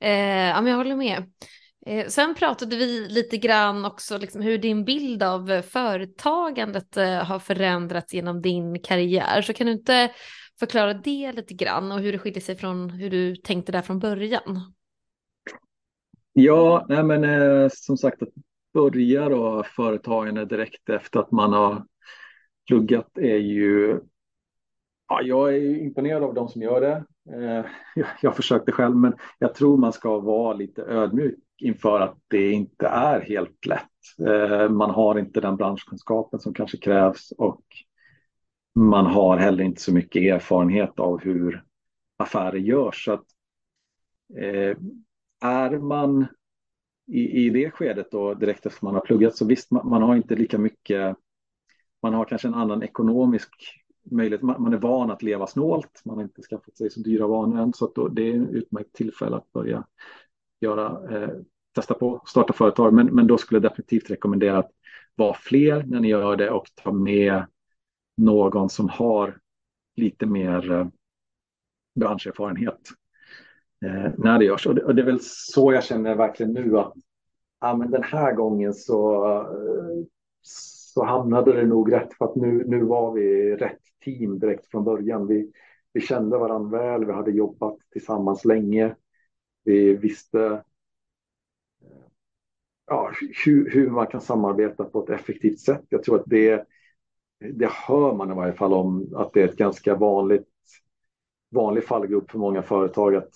[0.01, 1.25] Eh, ja, men jag håller med.
[1.87, 7.25] Eh, sen pratade vi lite grann också liksom hur din bild av eh, företagandet eh,
[7.25, 9.43] har förändrats genom din karriär.
[9.43, 10.11] Så kan du inte
[10.59, 13.99] förklara det lite grann och hur det skiljer sig från hur du tänkte där från
[13.99, 14.75] början?
[16.33, 18.29] Ja, nej men eh, som sagt att
[18.75, 21.85] börja då företagande direkt efter att man har
[22.67, 24.01] pluggat är ju
[25.09, 27.05] Ja, jag är imponerad av de som gör det.
[27.35, 27.65] Eh,
[28.21, 32.87] jag försökte själv, men jag tror man ska vara lite ödmjuk inför att det inte
[32.87, 34.29] är helt lätt.
[34.29, 37.63] Eh, man har inte den branschkunskapen som kanske krävs och
[38.75, 41.65] man har heller inte så mycket erfarenhet av hur
[42.17, 43.05] affärer görs.
[43.05, 43.25] Så att,
[44.39, 44.77] eh,
[45.41, 46.27] är man
[47.07, 50.17] i, i det skedet då direkt efter man har pluggat så visst, man, man har
[50.17, 51.17] inte lika mycket,
[52.03, 53.51] man har kanske en annan ekonomisk
[54.11, 57.27] möjlighet, man, man är van att leva snålt, man har inte skaffat sig så dyra
[57.27, 59.85] vanor än, så då, det är ett utmärkt tillfälle att börja
[60.65, 61.31] göra, eh,
[61.75, 62.93] testa på att starta företag.
[62.93, 64.71] Men, men då skulle jag definitivt rekommendera att
[65.15, 67.45] vara fler när ni gör det och ta med
[68.17, 69.39] någon som har
[69.97, 70.87] lite mer eh,
[71.95, 72.81] branscherfarenhet
[73.85, 74.67] eh, när det görs.
[74.67, 76.93] Och det, och det, är väl så jag känner verkligen nu att
[77.61, 80.05] ja, men den här gången så, eh,
[80.43, 84.85] så hamnade det nog rätt för att nu, nu var vi rätt team direkt från
[84.85, 85.27] början.
[85.27, 85.53] Vi,
[85.93, 88.95] vi kände varandra väl, vi hade jobbat tillsammans länge.
[89.65, 90.63] Vi visste
[92.87, 93.11] ja,
[93.45, 95.85] hur, hur man kan samarbeta på ett effektivt sätt.
[95.89, 96.67] Jag tror att det,
[97.55, 100.49] det hör man i varje fall om att det är ett ganska vanligt
[101.55, 103.33] vanlig fallgrop för många företag att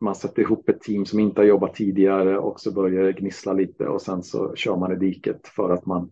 [0.00, 3.52] man sätter ihop ett team som inte har jobbat tidigare och så börjar det gnissla
[3.52, 6.10] lite och sen så kör man i diket för att man,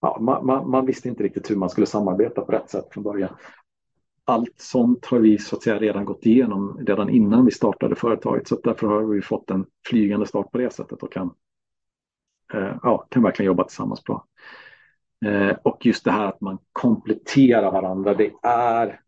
[0.00, 3.04] ja, man, man, man visste inte riktigt hur man skulle samarbeta på rätt sätt från
[3.04, 3.36] början.
[4.24, 8.48] Allt sånt har vi så att säga redan gått igenom redan innan vi startade företaget
[8.48, 11.34] så därför har vi fått en flygande start på det sättet och kan,
[12.54, 14.26] eh, ja, kan verkligen jobba tillsammans bra.
[15.24, 18.14] Eh, och just det här att man kompletterar varandra.
[18.14, 19.00] Det är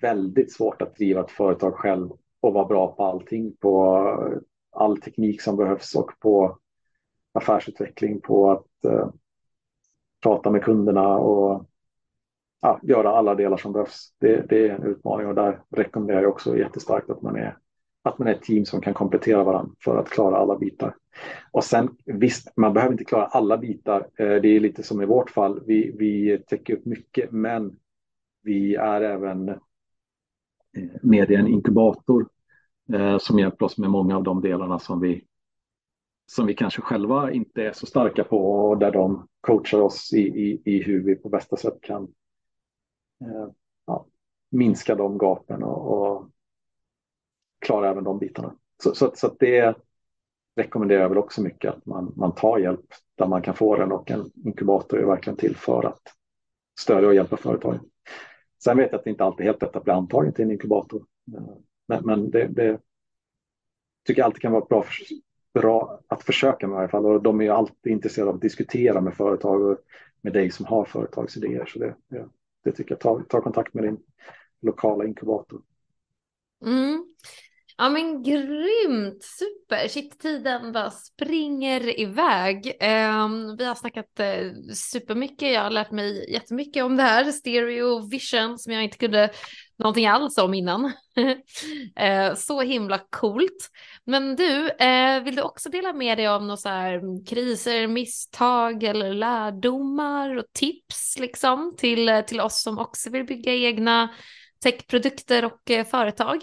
[0.00, 3.56] väldigt svårt att driva ett företag själv och vara bra på allting.
[3.56, 4.42] På
[4.72, 6.58] all teknik som behövs och på
[7.32, 9.08] affärsutveckling, på att eh,
[10.22, 11.66] prata med kunderna och
[12.62, 14.14] ja, göra alla delar som behövs.
[14.20, 17.56] Det, det, är en utmaning och där rekommenderar jag också jättestarkt att man är
[18.04, 20.96] att man är ett team som kan komplettera varandra för att klara alla bitar.
[21.50, 24.00] Och sen visst, man behöver inte klara alla bitar.
[24.00, 25.62] Eh, det är lite som i vårt fall.
[25.66, 27.76] Vi, vi täcker upp mycket, men
[28.42, 29.56] vi är även eh,
[31.02, 32.28] med i en inkubator
[32.92, 35.24] eh, som hjälper oss med många av de delarna som vi
[36.26, 40.20] som vi kanske själva inte är så starka på och där de coachar oss i,
[40.20, 42.08] i, i hur vi på bästa sätt kan
[43.22, 43.48] Eh,
[43.86, 44.06] ja,
[44.50, 46.30] minska de gapen och, och
[47.58, 48.54] klara även de bitarna.
[48.82, 49.76] Så, så, så det
[50.56, 53.92] rekommenderar jag väl också mycket att man, man tar hjälp där man kan få den
[53.92, 56.02] och en inkubator är verkligen till för att
[56.80, 57.80] stödja och hjälpa företagen.
[58.64, 60.50] Sen vet jag att det inte alltid är helt lätt att bli antagen till en
[60.50, 61.06] inkubator.
[61.36, 61.56] Eh,
[61.88, 62.80] men, men det, det
[64.06, 64.84] tycker jag alltid kan vara bra,
[65.54, 67.06] bra att försöka med i alla fall.
[67.06, 69.78] Och de är ju alltid intresserade av att diskutera med företag och
[70.20, 71.64] med dig som har företagsidéer.
[71.66, 72.28] Så det, det,
[72.62, 73.98] det tycker jag, ta, ta kontakt med din
[74.60, 75.62] lokala inkubator.
[76.64, 77.06] Mm.
[77.76, 79.88] Ja men grymt, super.
[79.88, 82.66] Shit, tiden bara springer iväg.
[82.66, 88.08] Um, vi har snackat uh, supermycket, jag har lärt mig jättemycket om det här, stereo
[88.08, 89.30] vision som jag inte kunde
[89.76, 90.84] någonting alls om innan.
[90.84, 93.70] uh, så himla coolt.
[94.04, 97.86] Men du, uh, vill du också dela med dig av några så här mm, kriser,
[97.86, 104.08] misstag eller lärdomar och tips liksom till, till oss som också vill bygga egna
[104.62, 106.40] techprodukter och företag?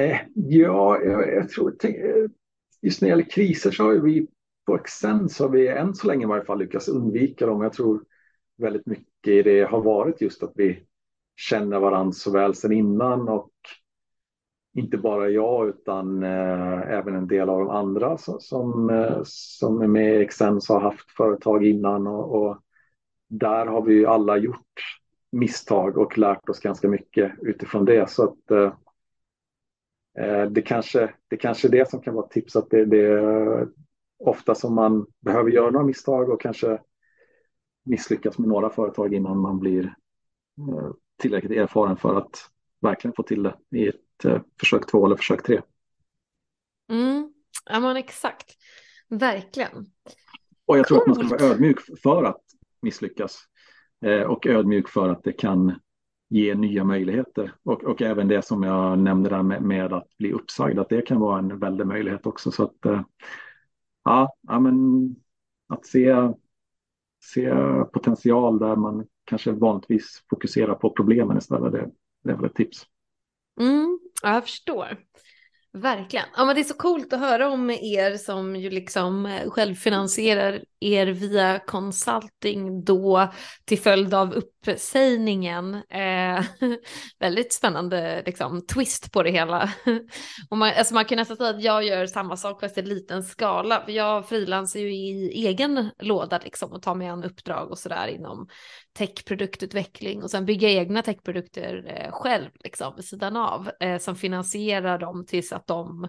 [0.00, 2.30] Eh, ja, jag, jag tror eh,
[2.82, 4.26] just när det gäller kriser så har vi
[4.66, 7.62] på Accent så har vi än så länge i varje fall lyckats undvika dem.
[7.62, 8.04] Jag tror
[8.58, 10.82] väldigt mycket i det har varit just att vi
[11.36, 13.50] känner varandra så väl sedan innan och
[14.74, 19.82] inte bara jag utan eh, även en del av de andra som, som, eh, som
[19.82, 22.58] är med i Exens har haft företag innan och, och,
[23.28, 24.80] där har vi alla gjort
[25.32, 28.10] misstag och lärt oss ganska mycket utifrån det.
[28.10, 28.72] Så att eh
[30.50, 33.68] det kanske det kanske är det som kan vara ett tips att det, det är
[34.18, 36.78] ofta som man behöver göra några misstag och kanske
[37.84, 39.84] misslyckas med några företag innan man blir
[40.58, 42.50] eh, tillräckligt erfaren för att
[42.80, 45.62] verkligen få till det i ett eh, försök två eller försök tre.
[46.90, 47.32] Mm.
[47.70, 48.56] Ja men exakt,
[49.08, 49.86] verkligen.
[50.66, 51.10] Och jag tror Coolt.
[51.10, 52.42] att man ska vara ödmjuk för att
[52.82, 53.38] misslyckas
[54.04, 55.80] eh, och ödmjuk för att det kan
[56.30, 57.52] ge nya möjligheter.
[57.62, 61.02] Och, och även det som jag nämnde där med, med, att bli uppsagd, att det
[61.02, 62.50] kan vara en väldig möjlighet också.
[62.50, 63.02] Så att eh,
[64.04, 64.74] ja, ja men
[65.68, 66.14] att se,
[67.24, 67.54] se
[67.92, 71.90] potential där man kanske vanligtvis fokuserar på problemen istället, det,
[72.24, 72.86] det är väl ett tips.
[73.60, 74.98] Mm, jag förstår.
[75.72, 76.26] Verkligen.
[76.36, 80.64] Ja, men det är så coolt att höra om er som ju liksom eh, självfinansierar
[80.80, 83.32] er via consulting då
[83.64, 84.34] till följd av
[84.66, 85.74] uppsägningen.
[85.74, 86.44] Eh,
[87.18, 89.70] väldigt spännande liksom, twist på det hela.
[90.50, 93.22] och man, alltså man kan nästan säga att jag gör samma sak fast i liten
[93.22, 93.84] skala.
[93.84, 98.06] För jag frilansar ju i egen låda liksom, och tar mig an uppdrag och sådär
[98.06, 98.48] inom
[98.92, 104.98] techproduktutveckling och sen bygga egna techprodukter eh, själv liksom, vid sidan av eh, som finansierar
[104.98, 106.08] dem tills att de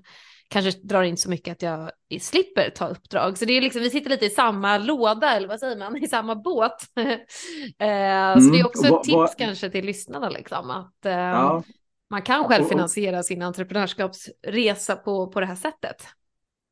[0.51, 1.91] kanske drar in så mycket att jag
[2.21, 3.37] slipper ta uppdrag.
[3.37, 6.07] Så det är liksom, vi sitter lite i samma låda, eller vad säger man, i
[6.07, 6.71] samma båt.
[6.95, 8.65] eh, så det är mm.
[8.65, 11.63] också ett tips kanske till lyssnarna, liksom, att eh, ja.
[12.09, 16.03] man kan självfinansiera sin entreprenörskapsresa på, på det här sättet.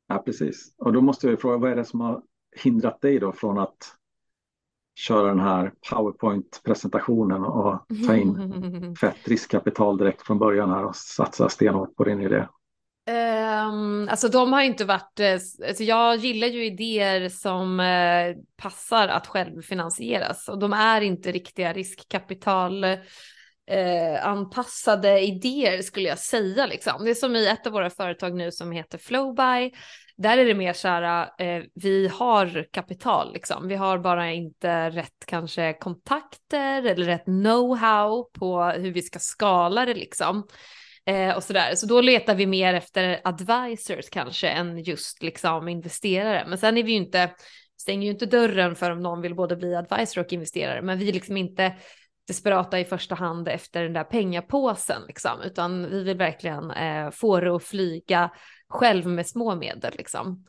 [0.08, 0.74] Ja, precis.
[0.78, 2.22] Och då måste jag fråga, vad är det som har
[2.56, 3.96] hindrat dig då från att
[4.94, 11.48] köra den här PowerPoint-presentationen och ta in fett riskkapital direkt från början här och satsa
[11.48, 12.46] stenhårt på din idé?
[13.10, 15.32] Um, alltså de har inte varit, eh,
[15.68, 21.72] alltså jag gillar ju idéer som uh, passar att självfinansieras och de är inte riktiga
[21.72, 22.98] riskkapital uh,
[24.22, 27.04] anpassade idéer skulle jag säga liksom.
[27.04, 29.72] Det är som i ett av våra företag nu som heter Flowby.
[30.16, 33.68] Där är det mer så här, uh, vi har kapital liksom.
[33.68, 39.86] Vi har bara inte rätt kanske kontakter eller rätt know-how på hur vi ska skala
[39.86, 40.46] det liksom.
[41.10, 41.74] Eh, och sådär.
[41.74, 46.44] Så då letar vi mer efter advisors kanske än just liksom investerare.
[46.48, 47.30] Men sen är vi ju inte,
[47.80, 51.08] stänger ju inte dörren för om någon vill både bli advisor och investerare, men vi
[51.08, 51.74] är liksom inte
[52.28, 57.40] desperata i första hand efter den där pengapåsen liksom, utan vi vill verkligen eh, få
[57.40, 58.30] det att flyga
[58.68, 60.44] själv med små medel liksom.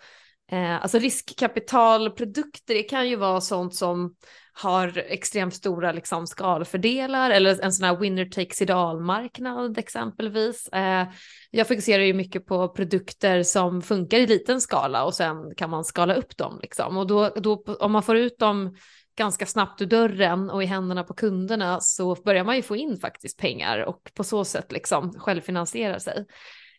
[0.52, 4.16] Eh, alltså riskkapitalprodukter, det kan ju vara sånt som
[4.54, 10.68] har extremt stora liksom, skalfördelar eller en sån här winner takes it all-marknad exempelvis.
[10.68, 11.08] Eh,
[11.52, 15.84] jag fokuserar ju mycket på produkter som funkar i liten skala och sen kan man
[15.84, 16.98] skala upp dem liksom.
[16.98, 18.76] Och då, då om man får ut dem
[19.18, 22.98] ganska snabbt ur dörren och i händerna på kunderna så börjar man ju få in
[22.98, 26.26] faktiskt pengar och på så sätt liksom självfinansiera sig.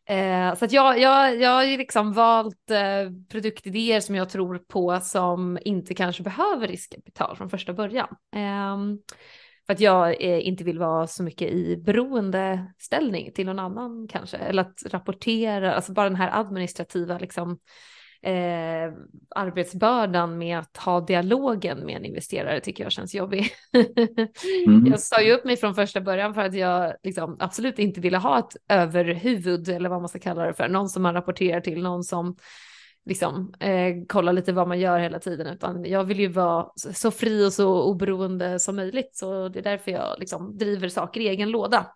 [0.04, 4.58] Eh, så att jag, jag, jag har ju liksom valt eh, produktidéer som jag tror
[4.58, 8.08] på som inte kanske behöver riskkapital från första början.
[8.34, 8.76] Eh,
[9.66, 14.36] för att jag eh, inte vill vara så mycket i beroendeställning till någon annan kanske.
[14.36, 17.58] Eller att rapportera, alltså bara den här administrativa liksom,
[18.22, 18.92] eh,
[19.30, 23.50] arbetsbördan med att ha dialogen med en investerare tycker jag känns jobbig.
[24.66, 24.86] mm.
[24.86, 28.18] Jag sa ju upp mig från första början för att jag liksom absolut inte ville
[28.18, 31.82] ha ett överhuvud eller vad man ska kalla det för, någon som man rapporterar till,
[31.82, 32.36] någon som
[33.04, 37.10] liksom eh, kollar lite vad man gör hela tiden, utan jag vill ju vara så
[37.10, 41.28] fri och så oberoende som möjligt, så det är därför jag liksom driver saker i
[41.28, 41.86] egen låda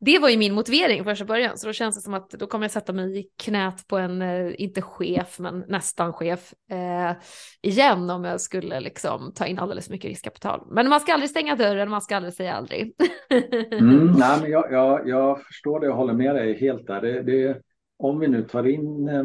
[0.00, 2.64] det var ju min motivering första början, så då känns det som att då kommer
[2.64, 7.16] jag sätta mig i knät på en, eh, inte chef, men nästan chef eh,
[7.62, 10.66] igen om jag skulle liksom ta in alldeles mycket riskkapital.
[10.70, 12.94] Men man ska aldrig stänga dörren, man ska aldrig säga aldrig.
[13.70, 17.00] mm, nej, men jag, jag, jag, förstår det och håller med dig helt där.
[17.00, 17.62] Det, det,
[17.98, 19.24] om vi nu tar in eh,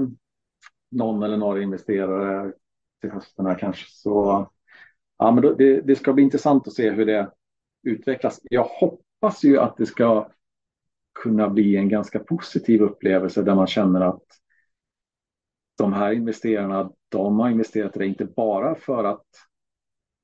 [0.91, 2.51] någon eller några investerare
[3.01, 4.47] till hösten här kanske så
[5.17, 7.31] ja, men då, det, det ska bli intressant att se hur det
[7.83, 8.39] utvecklas.
[8.43, 10.29] Jag hoppas ju att det ska
[11.13, 14.23] kunna bli en ganska positiv upplevelse där man känner att
[15.77, 19.25] de här investerarna, de har investerat i det inte bara för att,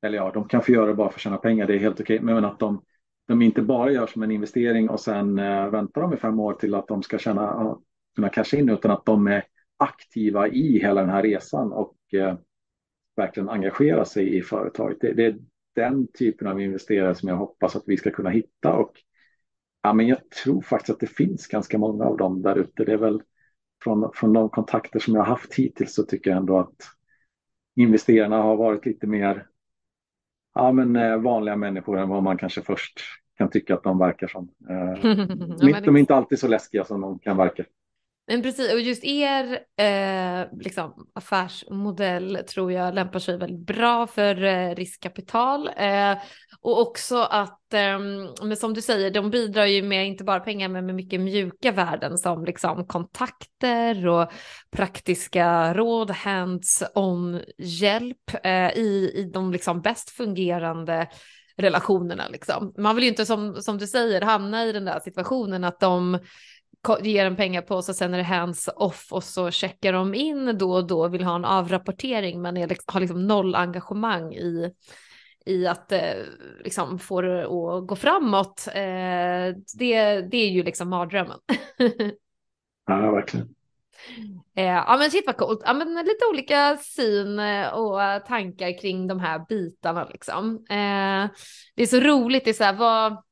[0.02, 2.02] eller ja, de kan få göra det bara för att tjäna pengar, det är helt
[2.02, 2.84] okej, men att de,
[3.28, 6.54] de inte bara gör som en investering och sen eh, väntar de i fem år
[6.54, 7.78] till att de ska tjäna,
[8.16, 9.44] kunna casha in, utan att de är
[9.78, 12.38] aktiva i hela den här resan och eh,
[13.16, 14.98] verkligen engagera sig i företaget.
[15.02, 15.38] Det, det, är
[15.76, 18.92] den typen av investerare som jag hoppas att vi ska kunna hitta och
[19.82, 22.86] Ja, men jag tror faktiskt att det finns ganska många av dem där ute.
[22.86, 23.22] Det är väl
[23.84, 26.76] från, från de kontakter som jag har haft hittills så tycker jag ändå att
[27.76, 29.48] investerarna har varit lite mer
[30.56, 33.00] ja, men, eh, vanliga människor än vad man kanske först
[33.38, 34.50] kan tycka att de verkar som.
[34.70, 35.10] Eh,
[35.70, 37.64] ja, de är inte alltid så läskiga som de kan verka.
[38.30, 44.44] Men precis, och just er eh, liksom, affärsmodell tror jag lämpar sig väldigt bra för
[44.44, 45.70] eh, riskkapital.
[45.78, 46.18] Eh,
[46.62, 48.00] och också att, eh,
[48.44, 51.72] men som du säger, de bidrar ju med inte bara pengar men med mycket mjuka
[51.72, 54.32] värden som liksom kontakter och
[54.72, 61.08] praktiska råd, hands-on hjälp eh, i, i de liksom bäst fungerande
[61.58, 62.28] relationerna.
[62.28, 62.74] Liksom.
[62.78, 66.20] Man vill ju inte som, som du säger hamna i den där situationen att de
[67.02, 70.74] ger en pengapåse och sen är det hands off och så checkar de in då
[70.74, 74.74] och då vill ha en avrapportering men är, liksom, har liksom noll engagemang i,
[75.46, 76.14] i att eh,
[76.64, 78.68] liksom få det att gå framåt.
[78.68, 81.40] Eh, det, det är ju liksom mardrömmen.
[82.88, 83.56] ja, verkligen.
[84.56, 85.62] Eh, ja men shit vad coolt.
[85.66, 90.66] Ja, men lite olika syn eh, och tankar kring de här bitarna liksom.
[90.70, 91.30] Eh,
[91.76, 93.24] det är så roligt, det är så här, vad,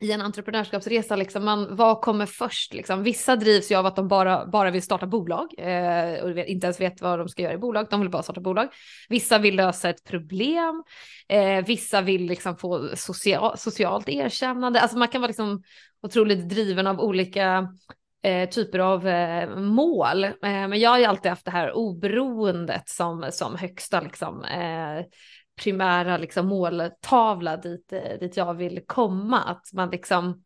[0.00, 2.74] i en entreprenörskapsresa, liksom, man, vad kommer först?
[2.74, 3.02] Liksom?
[3.02, 6.80] Vissa drivs ju av att de bara, bara vill starta bolag eh, och inte ens
[6.80, 8.68] vet vad de ska göra i bolag, de vill bara starta bolag.
[9.08, 10.84] Vissa vill lösa ett problem,
[11.28, 14.80] eh, vissa vill liksom få social, socialt erkännande.
[14.80, 15.62] Alltså man kan vara liksom
[16.02, 17.68] otroligt driven av olika
[18.22, 20.24] eh, typer av eh, mål.
[20.24, 25.04] Eh, men jag har ju alltid haft det här oberoendet som, som högsta liksom, eh,
[25.56, 29.42] primära liksom, måltavla dit, eh, dit jag vill komma.
[29.42, 30.44] Att man liksom,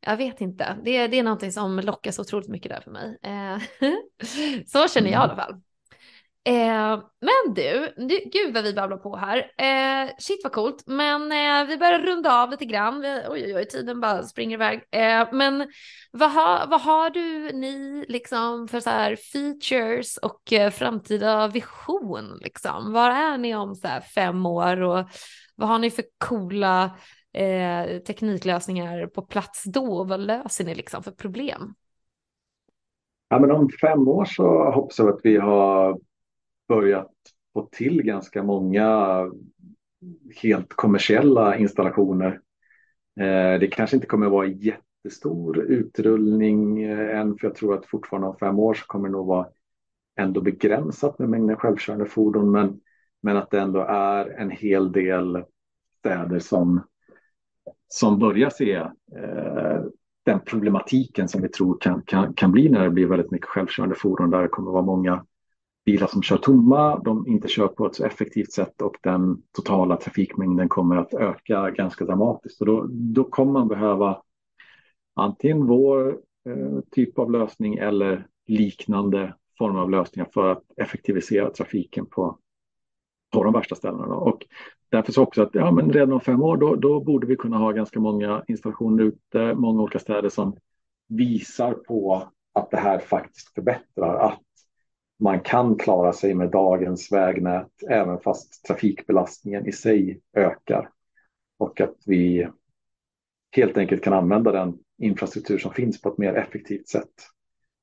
[0.00, 3.18] jag vet inte, det, det är någonting som lockar så otroligt mycket där för mig.
[3.22, 3.58] Eh,
[4.66, 5.60] så känner jag i alla fall.
[6.44, 9.38] Eh, men du, du, gud vad vi babblar på här.
[9.38, 13.00] Eh, shit vad coolt, men eh, vi börjar runda av lite grann.
[13.00, 14.82] Vi, oj, oj, oj, tiden bara springer iväg.
[14.90, 15.68] Eh, men
[16.10, 22.38] vad har, vad har du ni liksom för så här features och eh, framtida vision
[22.40, 22.92] liksom?
[22.92, 25.08] Var är ni om så här fem år och
[25.56, 26.84] vad har ni för coola
[27.32, 30.04] eh, tekniklösningar på plats då?
[30.04, 31.74] Vad löser ni liksom för problem?
[33.28, 35.98] Ja, men om fem år så hoppas jag att vi har
[36.74, 37.12] börjat
[37.52, 39.18] få till ganska många
[40.42, 42.40] helt kommersiella installationer.
[43.20, 47.86] Eh, det kanske inte kommer att vara jättestor utrullning eh, än, för jag tror att
[47.86, 49.46] fortfarande om fem år så kommer det nog vara
[50.20, 52.80] ändå begränsat med mängden självkörande fordon, men,
[53.22, 55.44] men att det ändå är en hel del
[55.98, 56.80] städer som,
[57.88, 58.72] som börjar se
[59.16, 59.82] eh,
[60.24, 63.94] den problematiken som vi tror kan, kan, kan bli när det blir väldigt mycket självkörande
[63.94, 65.24] fordon, där det kommer vara många
[65.84, 69.96] bilar som kör tomma, de inte kör på ett så effektivt sätt och den totala
[69.96, 72.60] trafikmängden kommer att öka ganska dramatiskt.
[72.60, 74.22] Och då, då kommer man behöva
[75.14, 76.08] antingen vår
[76.48, 82.38] eh, typ av lösning eller liknande former av lösningar för att effektivisera trafiken på,
[83.32, 84.06] på de värsta ställena.
[84.06, 84.14] Då.
[84.14, 84.46] Och
[84.88, 87.58] därför så också att ja, men redan om fem år då, då borde vi kunna
[87.58, 90.56] ha ganska många installationer ute, många olika städer som
[91.08, 94.42] visar på att det här faktiskt förbättrar, att
[95.18, 100.90] man kan klara sig med dagens vägnät även fast trafikbelastningen i sig ökar.
[101.58, 102.48] Och att vi
[103.50, 107.12] helt enkelt kan använda den infrastruktur som finns på ett mer effektivt sätt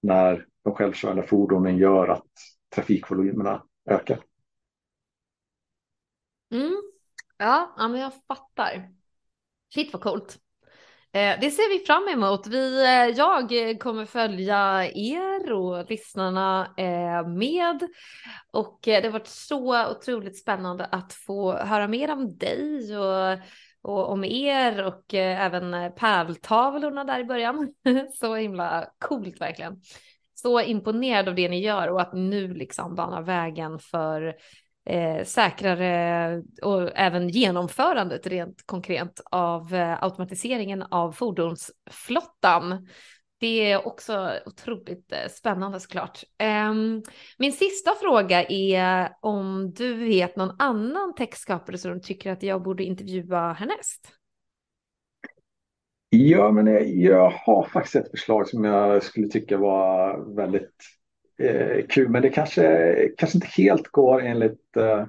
[0.01, 2.27] när de självkörande fordonen gör att
[2.75, 4.19] trafikvolymerna ökar.
[6.51, 6.81] Mm.
[7.37, 8.89] Ja, ja, men jag fattar.
[9.73, 10.39] Shit vad coolt.
[11.11, 12.47] Eh, det ser vi fram emot.
[12.47, 13.49] Vi, eh, jag
[13.79, 17.87] kommer följa er och lyssnarna eh, med.
[18.51, 23.37] Och eh, det har varit så otroligt spännande att få höra mer om dig och,
[23.81, 27.73] och om er och eh, även pärltavlorna där i början.
[28.13, 29.81] Så himla coolt verkligen.
[30.33, 34.35] Så imponerad av det ni gör och att nu liksom banar vägen för
[34.89, 42.87] eh, säkrare och även genomförandet rent konkret av eh, automatiseringen av fordonsflottan.
[43.39, 46.23] Det är också otroligt eh, spännande såklart.
[46.37, 47.03] Ehm,
[47.37, 52.63] min sista fråga är om du vet någon annan textskapare som du tycker att jag
[52.63, 54.11] borde intervjua härnäst?
[56.09, 60.75] Ja, men jag, jag har faktiskt ett förslag som jag skulle tycka var väldigt
[61.39, 62.09] eh, kul.
[62.09, 65.07] Men det kanske, kanske inte helt går enligt eh,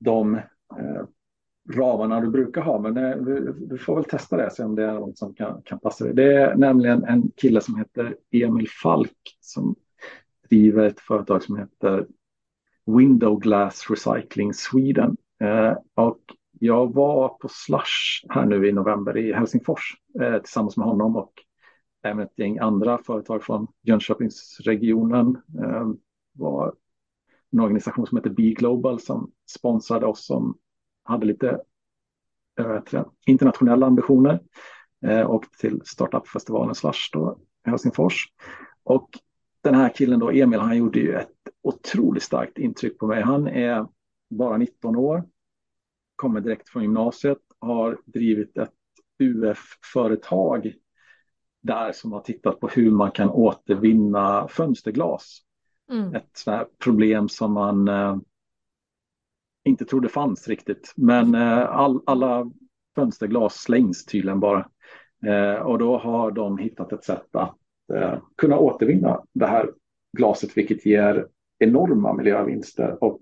[0.00, 1.02] de eh,
[1.72, 2.78] ramarna du brukar ha.
[2.78, 3.16] Men eh,
[3.56, 6.14] du får väl testa det, se om det är något som kan, kan passa dig.
[6.14, 9.74] Det är nämligen en kille som heter Emil Falk som
[10.48, 12.06] driver ett företag som heter
[12.86, 15.16] Window Glass Recycling Sweden.
[15.40, 16.20] Eh, och
[16.60, 21.32] jag var på Slush här nu i november i Helsingfors eh, tillsammans med honom och
[22.02, 25.36] även ett gäng andra företag från Jönköpingsregionen.
[25.62, 25.88] Eh,
[26.32, 26.74] var
[27.52, 30.58] en organisation som heter B Global som sponsrade oss som
[31.04, 31.60] hade lite
[32.58, 34.40] äh, internationella ambitioner
[35.06, 38.26] eh, och till startupfestivalen Slush då, i Helsingfors.
[38.82, 39.18] Och
[39.62, 41.30] den här killen då, Emil, han gjorde ju ett
[41.62, 43.22] otroligt starkt intryck på mig.
[43.22, 43.86] Han är
[44.30, 45.24] bara 19 år,
[46.16, 48.72] kommer direkt från gymnasiet, har drivit ett
[49.18, 50.74] UF-företag
[51.62, 55.40] där som har tittat på hur man kan återvinna fönsterglas.
[55.90, 56.14] Mm.
[56.14, 56.44] Ett
[56.78, 58.16] problem som man eh,
[59.64, 60.92] inte trodde fanns riktigt.
[60.96, 62.50] Men eh, all, alla
[62.94, 64.68] fönsterglas slängs tydligen bara.
[65.26, 67.56] Eh, och då har de hittat ett sätt att
[67.94, 69.70] eh, kunna återvinna det här
[70.16, 71.26] glaset, vilket ger
[71.58, 73.04] enorma miljövinster.
[73.04, 73.20] Och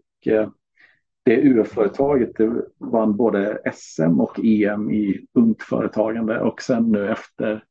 [1.25, 2.31] det UF-företaget
[2.79, 7.65] vann både SM och EM i ungt företagande och sen nu efter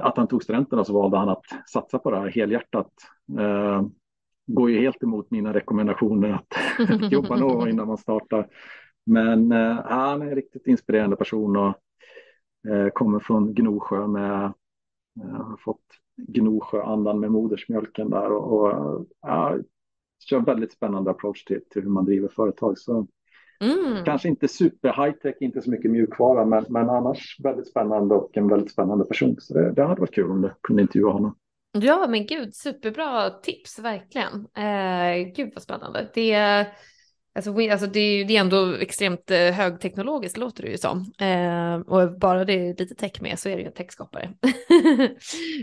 [0.00, 2.92] att han tog studenten så valde han att satsa på det här helhjärtat.
[4.50, 8.48] Går ju helt emot mina rekommendationer att jobba några innan man startar.
[9.06, 11.74] Men eh, han är en riktigt inspirerande person och
[12.70, 14.44] eh, kommer från Gnosjö med
[15.22, 15.84] eh, har fått
[16.16, 19.58] Gnosjö-andan med modersmjölken där och, och ja,
[20.28, 22.78] kör väldigt spännande approach till, till hur man driver företag.
[22.78, 23.06] Så
[23.60, 24.04] mm.
[24.04, 28.36] Kanske inte super high tech, inte så mycket mjukvara, men, men annars väldigt spännande och
[28.36, 29.36] en väldigt spännande person.
[29.38, 31.34] Så det, det hade varit kul om du kunde intervjua honom.
[31.72, 34.46] Ja, men gud, superbra tips, verkligen.
[34.56, 36.10] Eh, gud vad spännande.
[36.14, 36.34] Det,
[37.34, 41.12] alltså, alltså det, det är ändå extremt eh, högteknologiskt låter det ju som.
[41.18, 44.24] Eh, och bara det är lite tech med så är det ju en techskapare.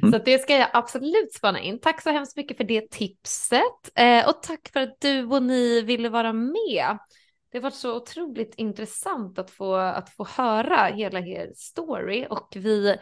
[0.01, 0.11] mm.
[0.11, 1.79] Så det ska jag absolut spana in.
[1.79, 3.91] Tack så hemskt mycket för det tipset.
[3.95, 6.97] Eh, och tack för att du och ni ville vara med.
[7.51, 12.53] Det har varit så otroligt intressant att få, att få höra hela er story och
[12.55, 12.97] vi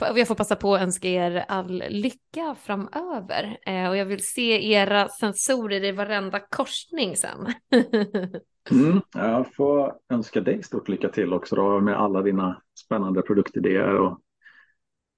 [0.00, 4.72] jag får passa på att önska er all lycka framöver eh, och jag vill se
[4.72, 7.46] era sensorer i varenda korsning sen.
[8.70, 13.94] mm, jag får önska dig stort lycka till också då med alla dina spännande produktidéer
[13.94, 14.20] och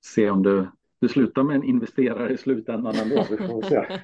[0.05, 0.69] se om du,
[1.01, 3.27] du slutar med en investerare i slutändan ändå.
[3.31, 4.01] Vi får se.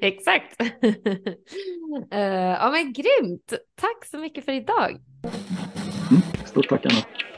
[0.06, 0.60] Exakt.
[0.60, 0.68] uh,
[2.60, 3.52] ja men grymt.
[3.74, 4.90] Tack så mycket för idag.
[6.10, 7.31] Mm, stort tack Anna.